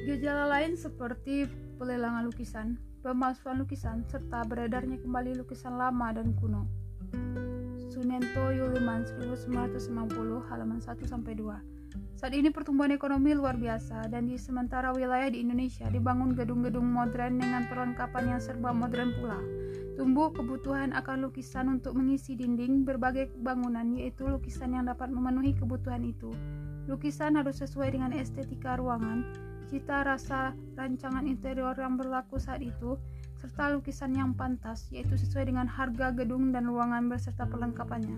Gejala 0.10 0.50
lain 0.50 0.74
seperti 0.76 1.48
pelelangan 1.78 2.26
lukisan, 2.28 2.76
pemalsuan 3.06 3.62
lukisan, 3.62 4.04
serta 4.10 4.44
beredarnya 4.50 5.00
kembali 5.00 5.38
lukisan 5.40 5.78
lama 5.78 6.12
dan 6.12 6.34
kuno. 6.42 6.66
Sunento 7.94 8.50
Yuliman 8.50 9.06
1990 9.06 10.50
halaman 10.50 10.82
1 10.82 11.06
sampai 11.06 11.38
2. 11.38 12.18
Saat 12.18 12.34
ini 12.34 12.50
pertumbuhan 12.50 12.90
ekonomi 12.90 13.38
luar 13.38 13.54
biasa 13.54 14.10
dan 14.10 14.26
di 14.26 14.42
sementara 14.42 14.90
wilayah 14.98 15.30
di 15.30 15.46
Indonesia 15.46 15.86
dibangun 15.94 16.34
gedung-gedung 16.34 16.90
modern 16.90 17.38
dengan 17.38 17.70
perlengkapan 17.70 18.34
yang 18.34 18.42
serba 18.42 18.74
modern 18.74 19.14
pula. 19.22 19.38
Tumbuh 19.94 20.34
kebutuhan 20.34 20.90
akan 20.98 21.30
lukisan 21.30 21.70
untuk 21.70 21.94
mengisi 21.94 22.34
dinding 22.34 22.82
berbagai 22.82 23.30
bangunan, 23.46 23.86
yaitu 23.94 24.26
lukisan 24.26 24.74
yang 24.74 24.90
dapat 24.90 25.14
memenuhi 25.14 25.54
kebutuhan 25.54 26.02
itu. 26.02 26.34
Lukisan 26.90 27.38
harus 27.38 27.62
sesuai 27.62 27.94
dengan 27.94 28.10
estetika 28.10 28.74
ruangan, 28.82 29.22
cita 29.70 30.02
rasa 30.02 30.58
rancangan 30.74 31.30
interior 31.30 31.78
yang 31.78 31.94
berlaku 31.94 32.42
saat 32.42 32.66
itu, 32.66 32.98
serta 33.38 33.70
lukisan 33.78 34.18
yang 34.18 34.34
pantas, 34.34 34.90
yaitu 34.90 35.14
sesuai 35.14 35.54
dengan 35.54 35.70
harga 35.70 36.10
gedung 36.10 36.50
dan 36.50 36.66
ruangan 36.66 37.06
beserta 37.06 37.46
perlengkapannya. 37.46 38.18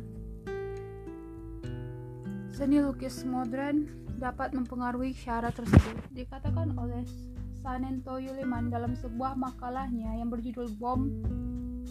Seni 2.55 2.79
lukis 2.79 3.27
modern 3.27 3.83
dapat 4.15 4.55
mempengaruhi 4.55 5.11
syarat 5.11 5.51
tersebut, 5.59 6.07
dikatakan 6.15 6.71
oleh 6.79 7.03
Sanento 7.59 8.15
Yuliman 8.15 8.71
dalam 8.71 8.95
sebuah 8.95 9.35
makalahnya 9.35 10.15
yang 10.15 10.31
berjudul 10.31 10.71
Bom 10.79 11.11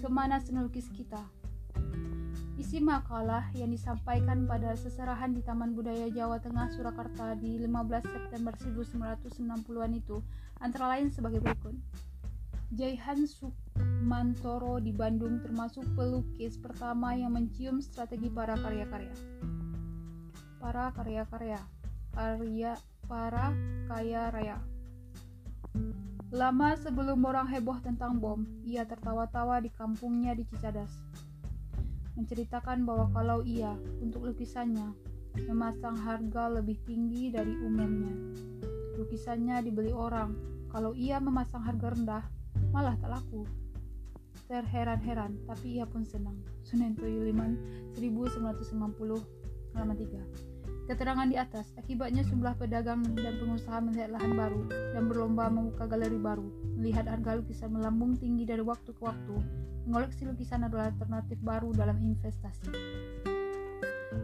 Ke 0.04 0.12
mana 0.12 0.36
Seni 0.36 0.60
Lukis 0.60 0.92
Kita. 0.92 1.16
Isi 2.60 2.76
makalah 2.76 3.48
yang 3.56 3.72
disampaikan 3.72 4.44
pada 4.44 4.76
seserahan 4.76 5.32
di 5.32 5.40
Taman 5.40 5.72
Budaya 5.72 6.12
Jawa 6.12 6.36
Tengah 6.44 6.68
Surakarta 6.76 7.32
di 7.40 7.56
15 7.56 8.12
September 8.12 8.52
1960-an 8.52 9.92
itu 9.96 10.20
antara 10.60 10.92
lain 10.92 11.08
sebagai 11.08 11.40
berikut. 11.40 11.72
Jaihan 12.76 13.24
Sukmantoro 13.24 14.76
di 14.76 14.92
Bandung 14.92 15.40
termasuk 15.40 15.88
pelukis 15.96 16.60
pertama 16.60 17.16
yang 17.16 17.32
mencium 17.32 17.80
strategi 17.80 18.28
para 18.28 18.60
karya-karya. 18.60 19.16
Para 20.60 20.92
karya-karya, 20.92 21.64
karya 22.12 22.76
para 23.08 23.56
kaya 23.88 24.28
raya. 24.28 24.60
Lama 26.32 26.72
sebelum 26.78 27.20
orang 27.26 27.50
heboh 27.50 27.82
tentang 27.84 28.16
bom, 28.16 28.46
ia 28.64 28.86
tertawa-tawa 28.88 29.60
di 29.60 29.68
kampungnya 29.68 30.32
di 30.32 30.48
Cicadas 30.48 30.92
menceritakan 32.14 32.86
bahwa 32.86 33.10
kalau 33.10 33.42
ia 33.42 33.74
untuk 33.98 34.22
lukisannya 34.30 34.94
memasang 35.50 35.98
harga 35.98 36.46
lebih 36.46 36.78
tinggi 36.86 37.34
dari 37.34 37.58
umumnya. 37.58 38.14
Lukisannya 38.94 39.66
dibeli 39.66 39.90
orang, 39.90 40.30
kalau 40.70 40.94
ia 40.94 41.18
memasang 41.18 41.66
harga 41.66 41.90
rendah 41.90 42.24
malah 42.70 42.94
tak 43.02 43.18
laku. 43.18 43.42
Terheran-heran, 44.46 45.42
tapi 45.50 45.82
ia 45.82 45.86
pun 45.88 46.06
senang. 46.06 46.38
Sunento 46.62 47.02
Yuliman 47.02 47.58
1950 47.98 49.74
halaman 49.74 49.96
3. 49.98 50.53
Keterangan 50.84 51.28
di 51.28 51.40
atas, 51.40 51.72
akibatnya 51.80 52.20
sejumlah 52.28 52.60
pedagang 52.60 53.00
dan 53.16 53.40
pengusaha 53.40 53.80
melihat 53.80 54.12
lahan 54.12 54.36
baru 54.36 54.62
dan 54.92 55.08
berlomba 55.08 55.48
membuka 55.48 55.88
galeri 55.88 56.20
baru, 56.20 56.44
melihat 56.76 57.08
harga 57.08 57.40
lukisan 57.40 57.72
melambung 57.72 58.12
tinggi 58.20 58.44
dari 58.44 58.60
waktu 58.60 58.92
ke 58.92 59.00
waktu, 59.00 59.40
Mengoleksi 59.84 60.24
lukisan 60.24 60.64
adalah 60.64 60.88
alternatif 60.88 61.36
baru 61.44 61.68
dalam 61.76 62.00
investasi. 62.00 62.72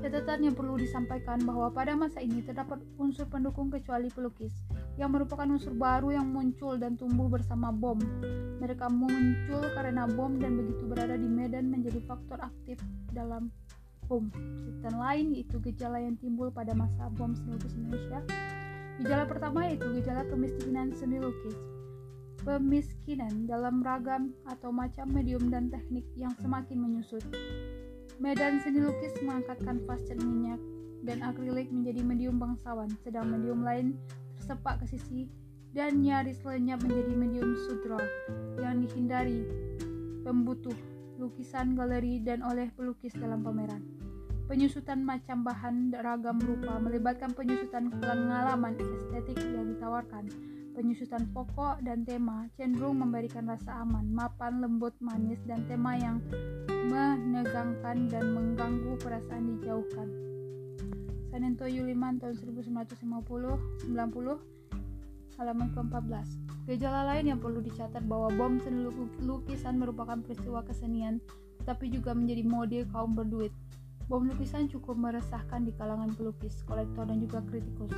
Catatan 0.00 0.48
yang 0.48 0.56
perlu 0.56 0.80
disampaikan 0.80 1.44
bahwa 1.44 1.68
pada 1.68 1.92
masa 1.92 2.24
ini 2.24 2.40
terdapat 2.40 2.80
unsur 2.96 3.28
pendukung 3.28 3.68
kecuali 3.68 4.08
pelukis, 4.08 4.56
yang 4.96 5.12
merupakan 5.12 5.44
unsur 5.44 5.76
baru 5.76 6.16
yang 6.16 6.32
muncul 6.32 6.80
dan 6.80 6.96
tumbuh 6.96 7.28
bersama 7.28 7.68
bom. 7.68 8.00
Mereka 8.56 8.88
muncul 8.88 9.60
karena 9.76 10.08
bom 10.08 10.40
dan 10.40 10.56
begitu 10.56 10.88
berada 10.88 11.20
di 11.20 11.28
medan 11.28 11.68
menjadi 11.68 12.00
faktor 12.08 12.40
aktif 12.40 12.80
dalam 13.12 13.52
bom. 14.10 14.26
Catatan 14.34 14.96
lain 14.98 15.26
yaitu 15.38 15.62
gejala 15.62 16.02
yang 16.02 16.18
timbul 16.18 16.50
pada 16.50 16.74
masa 16.74 17.06
bom 17.14 17.30
seni 17.30 17.54
lukis 17.54 17.78
Indonesia. 17.78 18.18
Gejala 18.98 19.30
pertama 19.30 19.70
yaitu 19.70 19.86
gejala 19.94 20.26
kemiskinan 20.26 20.90
seni 20.90 21.22
lukis 21.22 21.54
pemiskinan 22.40 23.44
dalam 23.44 23.84
ragam 23.84 24.32
atau 24.48 24.72
macam 24.72 25.06
medium 25.12 25.52
dan 25.52 25.68
teknik 25.68 26.04
yang 26.16 26.32
semakin 26.40 26.80
menyusut. 26.80 27.22
Medan 28.20 28.60
seni 28.60 28.84
lukis 28.84 29.12
mengangkat 29.24 29.60
kanvas 29.64 30.04
minyak 30.16 30.60
dan 31.04 31.24
akrilik 31.24 31.68
menjadi 31.72 32.04
medium 32.04 32.36
bangsawan, 32.36 32.88
sedang 33.00 33.32
medium 33.32 33.64
lain 33.64 33.96
tersepak 34.36 34.84
ke 34.84 34.96
sisi 34.96 35.20
dan 35.72 36.02
nyaris 36.04 36.40
lenyap 36.44 36.82
menjadi 36.84 37.12
medium 37.16 37.56
sudra 37.68 38.00
yang 38.60 38.84
dihindari 38.84 39.46
pembutuh 40.26 40.74
lukisan 41.20 41.76
galeri 41.76 42.24
dan 42.24 42.40
oleh 42.40 42.72
pelukis 42.72 43.12
dalam 43.12 43.44
pameran. 43.44 43.84
Penyusutan 44.48 45.04
macam 45.04 45.44
bahan 45.44 45.92
ragam 45.94 46.40
rupa 46.40 46.80
melibatkan 46.80 47.30
penyusutan 47.36 47.92
pengalaman 47.92 48.74
estetik 48.80 49.38
yang 49.38 49.76
ditawarkan, 49.76 50.26
Penyusutan 50.70 51.26
pokok 51.34 51.82
dan 51.82 52.06
tema 52.06 52.46
cenderung 52.54 53.02
memberikan 53.02 53.44
rasa 53.44 53.82
aman, 53.82 54.06
mapan, 54.16 54.62
lembut, 54.62 54.94
manis, 55.02 55.36
dan 55.42 55.66
tema 55.66 55.98
yang 55.98 56.22
menegangkan 56.88 58.06
dan 58.06 58.24
mengganggu 58.32 58.94
perasaan 59.02 59.50
dijauhkan. 59.50 60.08
Sanento 61.28 61.66
Yuliman 61.66 62.22
tahun 62.22 62.38
1950 62.38 62.96
90 63.92 64.59
halaman 65.40 65.72
ke-14. 65.72 66.36
Gejala 66.68 67.08
lain 67.08 67.32
yang 67.32 67.40
perlu 67.40 67.64
dicatat 67.64 68.04
bahwa 68.04 68.28
bom 68.36 68.60
seni 68.60 68.84
lukisan 69.24 69.80
merupakan 69.80 70.20
peristiwa 70.20 70.60
kesenian, 70.60 71.16
tetapi 71.64 71.88
juga 71.88 72.12
menjadi 72.12 72.44
mode 72.44 72.80
kaum 72.92 73.16
berduit. 73.16 73.50
Bom 74.12 74.28
lukisan 74.28 74.68
cukup 74.68 75.00
meresahkan 75.00 75.64
di 75.64 75.72
kalangan 75.80 76.12
pelukis, 76.12 76.60
kolektor, 76.68 77.08
dan 77.08 77.24
juga 77.24 77.40
kritikus. 77.48 77.96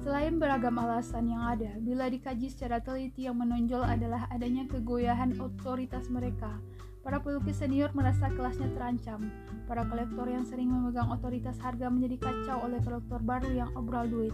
Selain 0.00 0.40
beragam 0.40 0.80
alasan 0.80 1.30
yang 1.30 1.44
ada, 1.44 1.76
bila 1.78 2.08
dikaji 2.08 2.48
secara 2.50 2.80
teliti 2.80 3.28
yang 3.28 3.36
menonjol 3.36 3.84
adalah 3.84 4.26
adanya 4.32 4.66
kegoyahan 4.66 5.36
otoritas 5.38 6.08
mereka. 6.08 6.58
Para 7.04 7.20
pelukis 7.20 7.60
senior 7.60 7.92
merasa 7.92 8.32
kelasnya 8.32 8.72
terancam. 8.72 9.28
Para 9.68 9.84
kolektor 9.84 10.24
yang 10.28 10.44
sering 10.48 10.72
memegang 10.72 11.12
otoritas 11.12 11.56
harga 11.60 11.92
menjadi 11.92 12.16
kacau 12.28 12.64
oleh 12.64 12.80
kolektor 12.80 13.20
baru 13.20 13.48
yang 13.52 13.70
obral 13.76 14.08
duit. 14.08 14.32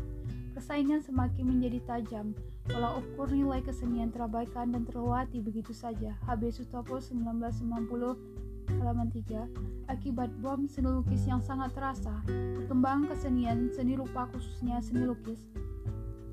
Persaingan 0.57 1.05
semakin 1.05 1.53
menjadi 1.53 1.85
tajam. 1.85 2.33
Pola 2.65 2.97
ukur 2.97 3.29
nilai 3.29 3.61
kesenian 3.61 4.09
terabaikan 4.09 4.73
dan 4.73 4.89
terlewati 4.89 5.45
begitu 5.45 5.77
saja. 5.77 6.17
HB 6.25 6.49
Sutopo 6.49 6.97
1990 6.97 8.73
halaman 8.81 9.13
3 9.13 9.93
akibat 9.93 10.33
bom 10.43 10.67
seni 10.67 10.91
lukis 10.91 11.23
yang 11.29 11.39
sangat 11.39 11.71
terasa 11.77 12.11
perkembangan 12.27 13.15
kesenian 13.15 13.71
seni 13.71 13.95
rupa 13.95 14.27
khususnya 14.35 14.83
seni 14.83 15.07
lukis 15.07 15.39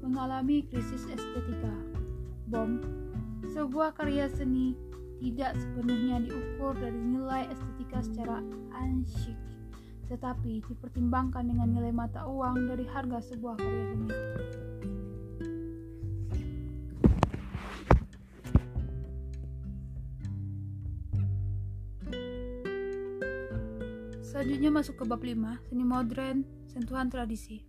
mengalami 0.02 0.66
krisis 0.68 1.08
estetika. 1.08 1.72
Bom, 2.50 2.82
sebuah 3.54 3.96
karya 3.96 4.28
seni 4.28 4.76
tidak 5.24 5.56
sepenuhnya 5.56 6.20
diukur 6.28 6.76
dari 6.76 7.00
nilai 7.00 7.48
estetika 7.48 8.04
secara 8.04 8.44
ansyik, 8.76 9.40
tetapi 10.14 10.62
dipertimbangkan 10.62 11.50
dengan 11.50 11.74
nilai 11.74 11.90
mata 11.90 12.30
uang 12.30 12.70
dari 12.70 12.86
harga 12.86 13.34
sebuah 13.34 13.58
karya 13.58 13.84
seni. 13.90 14.10
Selanjutnya 24.22 24.70
masuk 24.70 25.02
ke 25.02 25.04
bab 25.10 25.22
5, 25.26 25.34
seni 25.66 25.82
modern, 25.82 26.46
sentuhan 26.70 27.10
tradisi. 27.10 27.66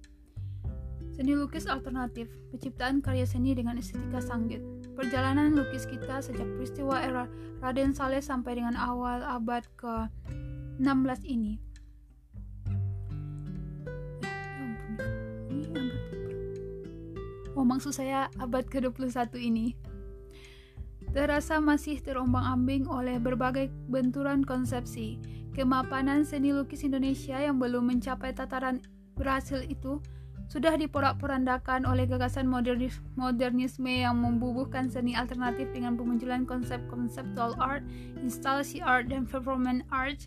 Seni 1.16 1.32
lukis 1.38 1.64
alternatif, 1.64 2.28
penciptaan 2.52 3.00
karya 3.00 3.24
seni 3.24 3.56
dengan 3.56 3.80
estetika 3.80 4.20
sanggit. 4.20 4.60
Perjalanan 4.92 5.56
lukis 5.56 5.88
kita 5.88 6.20
sejak 6.20 6.44
peristiwa 6.58 7.00
era 7.00 7.24
Raden 7.64 7.96
Saleh 7.96 8.20
sampai 8.20 8.60
dengan 8.60 8.76
awal 8.76 9.24
abad 9.24 9.64
ke-16 9.80 11.20
ini. 11.24 11.63
Oh, 17.54 17.62
maksud 17.62 17.94
saya 17.94 18.26
abad 18.42 18.66
ke-21 18.66 19.30
ini. 19.38 19.78
Terasa 21.14 21.62
masih 21.62 22.02
terombang-ambing 22.02 22.90
oleh 22.90 23.22
berbagai 23.22 23.70
benturan 23.86 24.42
konsepsi. 24.42 25.22
Kemapanan 25.54 26.26
seni 26.26 26.50
lukis 26.50 26.82
Indonesia 26.82 27.38
yang 27.38 27.62
belum 27.62 27.86
mencapai 27.86 28.34
tataran 28.34 28.82
berhasil 29.14 29.62
itu 29.62 30.02
sudah 30.50 30.74
diporak-porandakan 30.76 31.88
oleh 31.88 32.04
gagasan 32.04 32.50
modernis 32.50 33.00
modernisme 33.16 33.88
yang 33.88 34.18
membubuhkan 34.20 34.90
seni 34.90 35.16
alternatif 35.16 35.70
dengan 35.72 35.94
pemunculan 35.94 36.44
konsep 36.44 36.82
conceptual 36.90 37.56
art, 37.62 37.86
instalasi 38.20 38.82
art, 38.84 39.08
dan 39.08 39.24
performance 39.24 39.86
art 39.88 40.26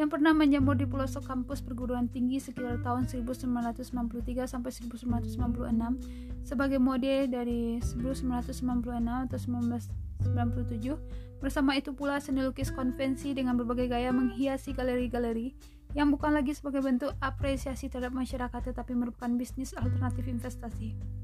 yang 0.00 0.08
pernah 0.08 0.32
menjamur 0.32 0.80
di 0.80 0.88
pelosok 0.88 1.28
kampus 1.28 1.60
perguruan 1.60 2.08
tinggi 2.08 2.40
sekitar 2.40 2.80
tahun 2.80 3.04
1993 3.04 4.48
sampai 4.48 4.72
1996 4.72 5.68
sebagai 6.40 6.80
mode 6.80 7.28
dari 7.28 7.76
1996 7.84 8.56
atau 8.96 9.36
1997 10.24 11.44
bersama 11.44 11.76
itu 11.76 11.92
pula 11.92 12.16
seni 12.16 12.40
lukis 12.40 12.72
konvensi 12.72 13.36
dengan 13.36 13.60
berbagai 13.60 13.92
gaya 13.92 14.08
menghiasi 14.08 14.72
galeri-galeri 14.72 15.52
yang 15.92 16.08
bukan 16.08 16.32
lagi 16.32 16.56
sebagai 16.56 16.80
bentuk 16.80 17.12
apresiasi 17.20 17.92
terhadap 17.92 18.16
masyarakat 18.16 18.72
tetapi 18.72 18.96
merupakan 18.96 19.28
bisnis 19.36 19.76
alternatif 19.76 20.24
investasi. 20.32 21.19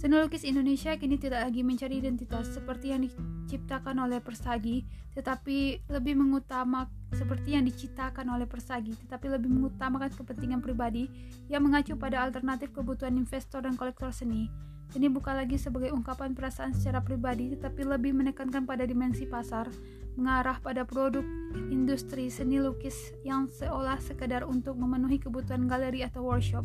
Seni 0.00 0.16
lukis 0.16 0.48
Indonesia 0.48 0.96
kini 0.96 1.20
tidak 1.20 1.44
lagi 1.44 1.60
mencari 1.60 2.00
identitas 2.00 2.48
seperti 2.56 2.88
yang 2.88 3.04
diciptakan 3.04 4.00
oleh 4.00 4.16
Persagi, 4.24 4.80
tetapi 5.12 5.84
lebih 5.92 6.16
mengutamakan 6.16 6.88
seperti 7.12 7.52
yang 7.52 7.68
diciptakan 7.68 8.32
oleh 8.32 8.48
Persagi, 8.48 8.96
tetapi 8.96 9.28
lebih 9.28 9.52
mengutamakan 9.52 10.08
kepentingan 10.16 10.64
pribadi 10.64 11.04
yang 11.52 11.68
mengacu 11.68 12.00
pada 12.00 12.16
alternatif 12.24 12.72
kebutuhan 12.72 13.12
investor 13.20 13.60
dan 13.60 13.76
kolektor 13.76 14.08
seni. 14.08 14.48
Ini 14.96 15.12
bukan 15.12 15.36
lagi 15.36 15.60
sebagai 15.60 15.92
ungkapan 15.92 16.32
perasaan 16.32 16.72
secara 16.72 17.04
pribadi, 17.04 17.52
tetapi 17.52 17.84
lebih 17.84 18.16
menekankan 18.16 18.64
pada 18.64 18.88
dimensi 18.88 19.28
pasar, 19.28 19.68
mengarah 20.16 20.56
pada 20.64 20.88
produk 20.88 21.28
industri 21.68 22.32
seni 22.32 22.56
lukis 22.56 23.12
yang 23.20 23.52
seolah 23.52 24.00
sekedar 24.00 24.48
untuk 24.48 24.80
memenuhi 24.80 25.20
kebutuhan 25.20 25.68
galeri 25.68 26.08
atau 26.08 26.24
workshop. 26.24 26.64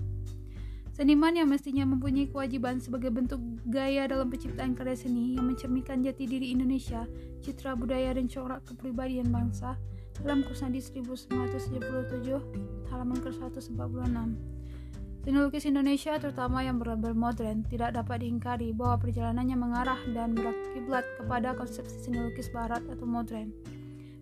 Seniman 0.96 1.36
yang 1.36 1.52
mestinya 1.52 1.84
mempunyai 1.84 2.32
kewajiban 2.32 2.80
sebagai 2.80 3.12
bentuk 3.12 3.44
gaya 3.68 4.08
dalam 4.08 4.32
penciptaan 4.32 4.80
karya 4.80 4.96
seni 4.96 5.36
yang 5.36 5.52
mencerminkan 5.52 6.00
jati 6.00 6.24
diri 6.24 6.56
Indonesia, 6.56 7.04
citra 7.44 7.76
budaya 7.76 8.16
dan 8.16 8.32
corak 8.32 8.64
kepribadian 8.64 9.28
bangsa 9.28 9.76
dalam 10.24 10.48
Kusnadi 10.48 10.80
1977 10.80 12.88
halaman 12.88 13.20
ke-146. 13.20 14.40
Seni 15.28 15.36
lukis 15.36 15.68
Indonesia 15.68 16.16
terutama 16.16 16.64
yang 16.64 16.80
berlabel 16.80 17.12
modern 17.12 17.68
tidak 17.68 17.92
dapat 17.92 18.24
diingkari 18.24 18.72
bahwa 18.72 18.96
perjalanannya 18.96 19.58
mengarah 19.60 20.00
dan 20.16 20.32
berkiblat 20.32 21.04
kepada 21.20 21.60
konsepsi 21.60 22.08
seni 22.08 22.24
lukis 22.24 22.48
barat 22.56 22.80
atau 22.88 23.04
modern. 23.04 23.52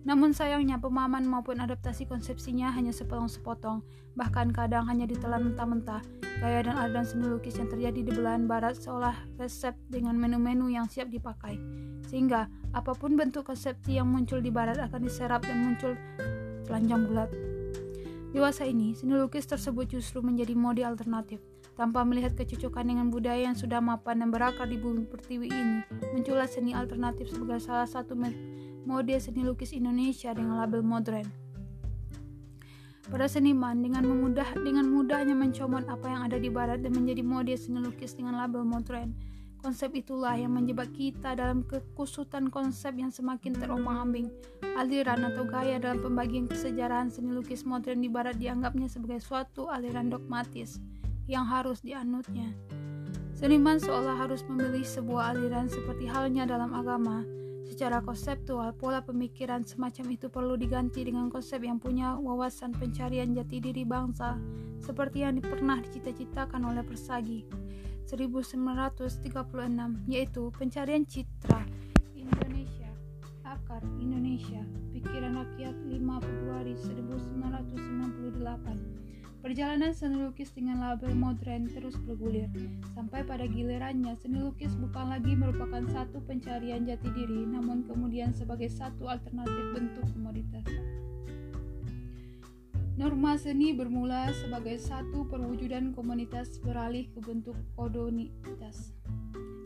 Namun 0.04 0.36
sayangnya 0.36 0.76
pemahaman 0.76 1.24
maupun 1.24 1.64
adaptasi 1.64 2.04
konsepsinya 2.04 2.68
hanya 2.76 2.92
sepotong-sepotong, 2.92 3.80
bahkan 4.12 4.52
kadang 4.52 4.84
hanya 4.84 5.08
ditelan 5.08 5.52
mentah-mentah. 5.52 6.04
Gaya 6.44 6.60
dan 6.60 6.76
aliran 6.76 7.08
seni 7.08 7.24
lukis 7.24 7.56
yang 7.56 7.72
terjadi 7.72 8.04
di 8.04 8.12
belahan 8.12 8.44
barat 8.44 8.76
seolah 8.76 9.16
resep 9.40 9.72
dengan 9.88 10.20
menu-menu 10.20 10.68
yang 10.68 10.84
siap 10.84 11.08
dipakai. 11.08 11.56
Sehingga 12.04 12.52
apa 12.76 12.92
pun 12.92 13.16
bentuk 13.16 13.48
konsepsi 13.48 13.96
yang 13.96 14.12
muncul 14.12 14.44
di 14.44 14.52
barat 14.52 14.76
akan 14.76 15.00
diserap 15.08 15.40
dan 15.48 15.64
muncul 15.64 15.96
telanjang 16.68 17.08
bulat. 17.08 17.32
Dewasa 18.36 18.68
ini, 18.68 18.92
seni 18.92 19.16
lukis 19.16 19.48
tersebut 19.48 19.88
justru 19.88 20.20
menjadi 20.20 20.52
mode 20.52 20.84
alternatif. 20.84 21.40
Tanpa 21.78 22.04
melihat 22.04 22.36
kecocokan 22.36 22.86
dengan 22.92 23.06
budaya 23.08 23.50
yang 23.50 23.56
sudah 23.56 23.80
mapan 23.80 24.20
dan 24.20 24.28
berakar 24.34 24.68
di 24.68 24.76
bumi 24.76 25.06
pertiwi 25.06 25.48
ini, 25.48 25.78
muncullah 26.12 26.50
seni 26.50 26.74
alternatif 26.76 27.30
sebagai 27.30 27.62
salah 27.62 27.86
satu 27.86 28.18
mode 28.84 29.16
seni 29.20 29.44
lukis 29.44 29.72
Indonesia 29.72 30.32
dengan 30.32 30.60
label 30.60 30.84
modern. 30.84 31.26
Para 33.04 33.28
seniman 33.28 33.84
dengan 33.84 34.08
memudah 34.08 34.48
dengan 34.64 34.88
mudahnya 34.88 35.36
mencomot 35.36 35.84
apa 35.92 36.08
yang 36.08 36.24
ada 36.24 36.40
di 36.40 36.48
barat 36.48 36.80
dan 36.80 36.96
menjadi 36.96 37.20
mode 37.20 37.52
seni 37.52 37.84
lukis 37.84 38.16
dengan 38.16 38.40
label 38.40 38.64
modern. 38.64 39.12
Konsep 39.60 39.96
itulah 39.96 40.36
yang 40.36 40.52
menjebak 40.52 40.92
kita 40.92 41.32
dalam 41.32 41.64
kekusutan 41.64 42.52
konsep 42.52 42.92
yang 43.00 43.08
semakin 43.08 43.56
terombang-ambing. 43.56 44.28
Aliran 44.76 45.24
atau 45.24 45.48
gaya 45.48 45.80
dalam 45.80 46.04
pembagian 46.04 46.44
kesejarahan 46.44 47.08
seni 47.08 47.32
lukis 47.32 47.64
modern 47.64 48.04
di 48.04 48.12
barat 48.12 48.36
dianggapnya 48.36 48.92
sebagai 48.92 49.24
suatu 49.24 49.72
aliran 49.72 50.12
dogmatis 50.12 50.80
yang 51.24 51.48
harus 51.48 51.80
dianutnya. 51.80 52.52
Seniman 53.32 53.80
seolah 53.80 54.20
harus 54.20 54.44
memilih 54.48 54.84
sebuah 54.84 55.36
aliran 55.36 55.68
seperti 55.68 56.08
halnya 56.08 56.44
dalam 56.44 56.70
agama, 56.76 57.24
Secara 57.64 58.04
konseptual, 58.04 58.76
pola 58.76 59.00
pemikiran 59.00 59.64
semacam 59.64 60.06
itu 60.12 60.28
perlu 60.28 60.54
diganti 60.54 61.02
dengan 61.02 61.32
konsep 61.32 61.64
yang 61.64 61.80
punya 61.80 62.14
wawasan 62.20 62.76
pencarian 62.76 63.32
jati 63.32 63.56
diri 63.58 63.88
bangsa, 63.88 64.36
seperti 64.84 65.24
yang 65.24 65.40
pernah 65.40 65.80
dicita-citakan 65.80 66.60
oleh 66.68 66.84
Persagi. 66.84 67.48
1936, 68.04 69.16
yaitu 70.04 70.52
pencarian 70.52 71.08
citra 71.08 71.64
Indonesia, 72.12 72.92
akar 73.48 73.80
Indonesia, 73.96 74.60
pikiran 74.92 75.40
rakyat 75.40 75.72
5 75.88 76.20
Februari 76.20 76.76
1968 76.76 79.03
Perjalanan 79.44 79.92
seni 79.92 80.24
lukis 80.24 80.56
dengan 80.56 80.80
label 80.80 81.12
modern 81.12 81.68
terus 81.68 82.00
bergulir, 82.00 82.48
sampai 82.96 83.28
pada 83.28 83.44
gilirannya 83.44 84.16
seni 84.16 84.40
lukis 84.40 84.72
bukan 84.72 85.12
lagi 85.12 85.36
merupakan 85.36 85.84
satu 85.84 86.24
pencarian 86.24 86.88
jati 86.88 87.12
diri, 87.12 87.44
namun 87.44 87.84
kemudian 87.84 88.32
sebagai 88.32 88.72
satu 88.72 89.04
alternatif 89.04 89.76
bentuk 89.76 90.08
komoditas. 90.16 90.64
Norma 92.96 93.36
seni 93.36 93.76
bermula 93.76 94.32
sebagai 94.32 94.80
satu 94.80 95.28
perwujudan 95.28 95.92
komunitas 95.92 96.56
beralih 96.64 97.12
ke 97.12 97.20
bentuk 97.20 97.60
odonitas. 97.76 98.96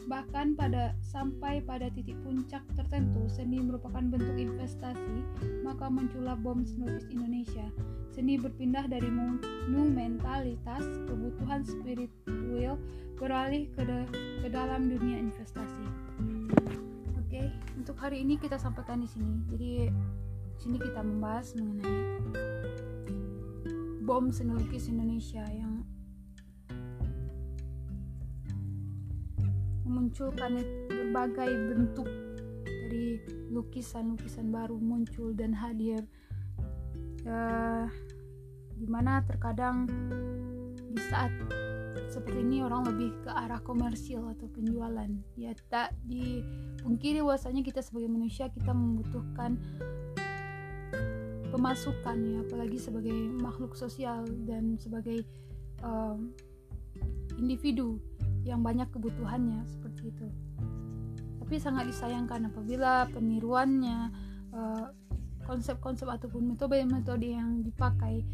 Bahkan 0.09 0.57
pada 0.57 0.97
sampai 1.05 1.61
pada 1.61 1.93
titik 1.93 2.17
puncak 2.25 2.65
tertentu, 2.73 3.29
seni 3.29 3.61
merupakan 3.61 4.01
bentuk 4.01 4.41
investasi, 4.41 5.21
maka 5.61 5.93
muncullah 5.93 6.33
bom 6.41 6.65
lukis 6.65 7.05
Indonesia 7.13 7.69
Seni 8.09 8.41
berpindah 8.41 8.89
dari 8.89 9.07
monumentalitas 9.13 10.81
kebutuhan 11.07 11.61
spiritual 11.63 12.81
beralih 13.21 13.69
ke, 13.77 13.85
de, 13.85 13.99
ke 14.41 14.49
dalam 14.49 14.89
dunia 14.89 15.21
investasi. 15.21 15.85
Oke, 17.21 17.29
okay, 17.29 17.47
untuk 17.77 18.01
hari 18.01 18.25
ini 18.25 18.41
kita 18.41 18.57
sampaikan 18.57 19.05
di 19.05 19.09
sini. 19.13 19.45
Jadi 19.53 19.93
sini 20.57 20.81
kita 20.81 21.05
membahas 21.05 21.53
mengenai 21.61 22.01
bom 24.09 24.33
seni 24.33 24.57
lukis 24.57 24.89
Indonesia 24.89 25.45
yang 25.53 25.68
memunculkan 29.89 30.61
berbagai 30.93 31.51
bentuk 31.73 32.09
dari 32.65 33.19
lukisan-lukisan 33.49 34.53
baru 34.53 34.77
muncul 34.77 35.33
dan 35.33 35.57
hadir. 35.57 36.05
Uh, 37.25 37.89
di 38.79 38.87
mana 38.87 39.25
terkadang 39.27 39.91
di 40.95 41.03
saat 41.11 41.35
seperti 42.09 42.41
ini 42.41 42.63
orang 42.63 42.87
lebih 42.89 43.11
ke 43.27 43.31
arah 43.33 43.59
komersil 43.61 44.23
atau 44.33 44.47
penjualan. 44.49 45.11
Ya 45.35 45.53
tak 45.69 45.99
dipungkiri 46.07 47.21
bahwasanya 47.21 47.67
kita 47.67 47.83
sebagai 47.83 48.09
manusia 48.09 48.49
kita 48.49 48.71
membutuhkan 48.71 49.59
pemasukan 51.49 52.17
ya 52.23 52.39
apalagi 52.45 52.79
sebagai 52.79 53.17
makhluk 53.41 53.75
sosial 53.75 54.25
dan 54.45 54.77
sebagai 54.79 55.25
um, 55.83 56.33
individu 57.41 57.97
yang 58.49 58.65
banyak 58.65 58.89
kebutuhannya 58.89 59.69
seperti 59.69 60.09
itu. 60.09 60.27
Tapi 61.45 61.55
sangat 61.61 61.89
disayangkan 61.93 62.49
apabila 62.49 63.09
peniruannya 63.13 64.13
uh, 64.57 64.89
konsep-konsep 65.45 66.05
ataupun 66.05 66.57
metode-metode 66.57 67.29
yang 67.29 67.65
dipakai 67.65 68.25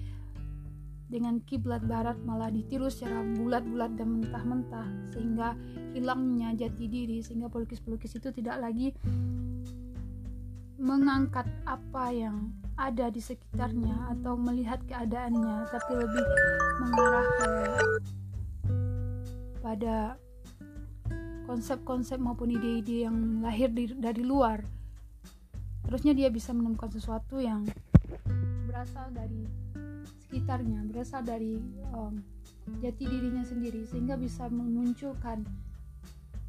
dengan 1.06 1.38
kiblat 1.46 1.84
barat 1.86 2.18
malah 2.26 2.50
ditiru 2.50 2.90
secara 2.90 3.22
bulat-bulat 3.38 3.94
dan 3.94 4.18
mentah-mentah 4.18 4.88
sehingga 5.14 5.54
hilangnya 5.94 6.56
jati 6.58 6.90
diri 6.90 7.22
sehingga 7.22 7.46
pelukis-pelukis 7.46 8.18
itu 8.18 8.34
tidak 8.34 8.58
lagi 8.58 8.90
mengangkat 10.74 11.46
apa 11.70 12.10
yang 12.10 12.50
ada 12.74 13.06
di 13.14 13.22
sekitarnya 13.22 14.10
atau 14.18 14.34
melihat 14.34 14.82
keadaannya 14.90 15.70
tapi 15.70 15.92
lebih 15.94 16.24
mengarah 16.82 17.13
ke 19.74 19.80
pada 19.82 20.14
konsep-konsep 21.50 22.22
maupun 22.22 22.54
ide-ide 22.54 23.10
yang 23.10 23.42
lahir 23.42 23.66
di, 23.74 23.90
dari 23.90 24.22
luar. 24.22 24.62
Harusnya 25.90 26.14
dia 26.14 26.30
bisa 26.30 26.54
menemukan 26.54 26.94
sesuatu 26.94 27.42
yang 27.42 27.66
berasal 28.70 29.10
dari 29.10 29.44
sekitarnya 30.24 30.86
berasal 30.88 31.26
dari 31.26 31.58
um, 31.90 32.22
jati 32.80 33.04
dirinya 33.06 33.42
sendiri 33.42 33.82
sehingga 33.86 34.14
bisa 34.16 34.46
memunculkan 34.46 35.42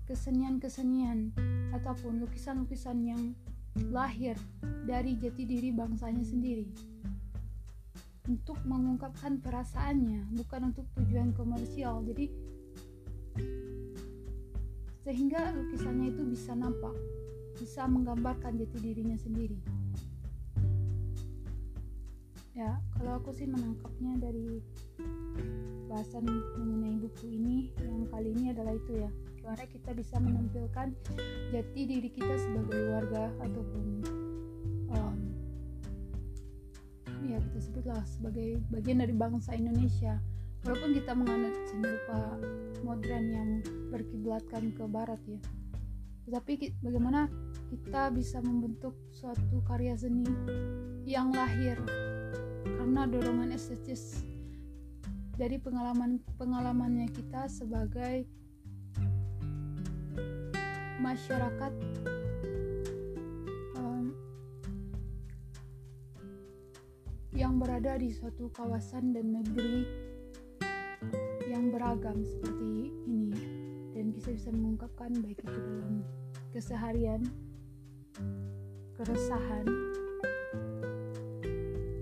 kesenian-kesenian 0.06 1.34
ataupun 1.74 2.22
lukisan-lukisan 2.22 2.98
yang 3.04 3.22
lahir 3.90 4.38
dari 4.86 5.18
jati 5.18 5.50
diri 5.50 5.74
bangsanya 5.74 6.22
sendiri. 6.22 6.70
Untuk 8.30 8.58
mengungkapkan 8.70 9.42
perasaannya 9.42 10.30
bukan 10.34 10.74
untuk 10.74 10.86
tujuan 10.98 11.34
komersial. 11.34 12.06
Jadi 12.06 12.55
sehingga 15.06 15.54
lukisannya 15.54 16.18
itu 16.18 16.24
bisa 16.26 16.58
nampak 16.58 16.98
bisa 17.56 17.88
menggambarkan 17.88 18.60
jati 18.60 18.78
dirinya 18.84 19.16
sendiri. 19.16 19.56
Ya 22.56 22.80
kalau 22.96 23.20
aku 23.20 23.36
sih 23.36 23.48
menangkapnya 23.48 24.16
dari 24.20 24.64
bahasan 25.92 26.24
mengenai 26.56 27.00
buku 27.04 27.36
ini 27.36 27.72
yang 27.84 28.08
kali 28.12 28.32
ini 28.32 28.52
adalah 28.52 28.76
itu 28.76 28.94
ya. 28.96 29.12
Gimana 29.40 29.64
kita 29.68 29.92
bisa 29.94 30.16
menampilkan 30.18 30.88
jati 31.52 31.82
diri 31.86 32.10
kita 32.10 32.36
sebagai 32.40 32.82
warga 32.96 33.30
ataupun 33.44 33.86
um, 34.90 35.18
ya 37.28 37.38
kita 37.40 37.60
sebutlah 37.60 38.02
sebagai 38.08 38.64
bagian 38.72 39.04
dari 39.04 39.14
bangsa 39.14 39.54
Indonesia 39.56 40.18
walaupun 40.66 40.98
kita 40.98 41.14
menganut 41.14 41.54
seni 41.70 41.86
rupa 41.94 42.20
modern 42.82 43.26
yang 43.30 43.50
berkiblatkan 43.94 44.74
ke 44.74 44.84
barat 44.90 45.22
ya. 45.30 45.38
Tetapi 46.26 46.82
bagaimana 46.82 47.30
kita 47.70 48.10
bisa 48.10 48.42
membentuk 48.42 48.98
suatu 49.14 49.62
karya 49.70 49.94
seni 49.94 50.26
yang 51.06 51.30
lahir 51.30 51.78
karena 52.66 53.06
dorongan 53.06 53.54
estetis 53.54 54.26
dari 55.38 55.62
pengalaman 55.62 56.18
pengalamannya 56.42 57.14
kita 57.14 57.46
sebagai 57.46 58.26
masyarakat 60.98 61.74
um, 63.78 64.16
yang 67.38 67.62
berada 67.62 68.02
di 68.02 68.10
suatu 68.10 68.50
kawasan 68.50 69.14
dan 69.14 69.30
negeri 69.30 70.05
yang 71.56 71.72
beragam 71.72 72.20
seperti 72.28 72.92
ini 73.08 73.32
dan 73.96 74.12
kita 74.12 74.36
bisa 74.36 74.52
mengungkapkan 74.52 75.08
baik 75.24 75.40
itu 75.40 75.56
dalam 75.56 76.04
keseharian 76.52 77.24
keresahan 79.00 79.64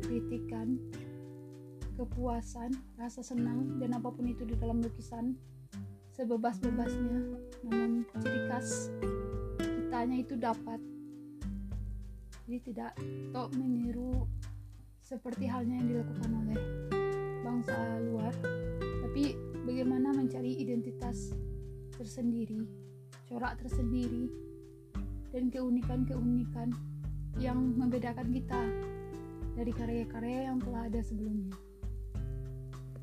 kritikan 0.01 0.81
kepuasan 1.93 2.73
rasa 2.97 3.21
senang 3.21 3.77
dan 3.77 3.93
apa 3.93 4.09
pun 4.09 4.25
itu 4.25 4.41
di 4.41 4.57
dalam 4.57 4.81
lukisan 4.81 5.37
sebebas-bebasnya. 6.17 7.37
Namun 7.69 8.09
ciri 8.17 8.41
khas 8.49 8.89
kitanya 9.61 10.17
itu 10.17 10.33
dapat. 10.33 10.81
Jadi 12.49 12.73
tidak 12.73 12.97
tok 13.29 13.53
meniru 13.53 14.25
seperti 14.97 15.45
halnya 15.45 15.77
yang 15.77 15.87
dilakukan 15.93 16.31
oleh 16.41 16.59
bangsa 17.45 17.77
luar 18.09 18.33
tapi 19.13 19.37
bagaimana 19.61 20.09
mencari 20.09 20.57
identitas 20.57 21.37
tersendiri 21.93 22.65
corak 23.29 23.61
tersendiri 23.61 24.25
dan 25.29 25.53
keunikan-keunikan 25.53 26.73
yang 27.37 27.61
membedakan 27.77 28.33
kita 28.33 28.57
dari 29.53 29.69
karya-karya 29.69 30.49
yang 30.49 30.57
telah 30.57 30.89
ada 30.89 30.97
sebelumnya. 31.05 31.53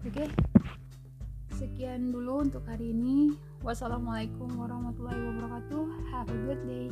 Oke 0.03 0.27
sekian 1.55 2.11
dulu 2.11 2.43
untuk 2.43 2.67
hari 2.67 2.91
ini. 2.91 3.39
Wassalamualaikum 3.63 4.51
warahmatullahi 4.59 5.15
wabarakatuh. 5.15 5.85
Have 6.11 6.27
a 6.27 6.39
good 6.43 6.61
day 6.67 6.91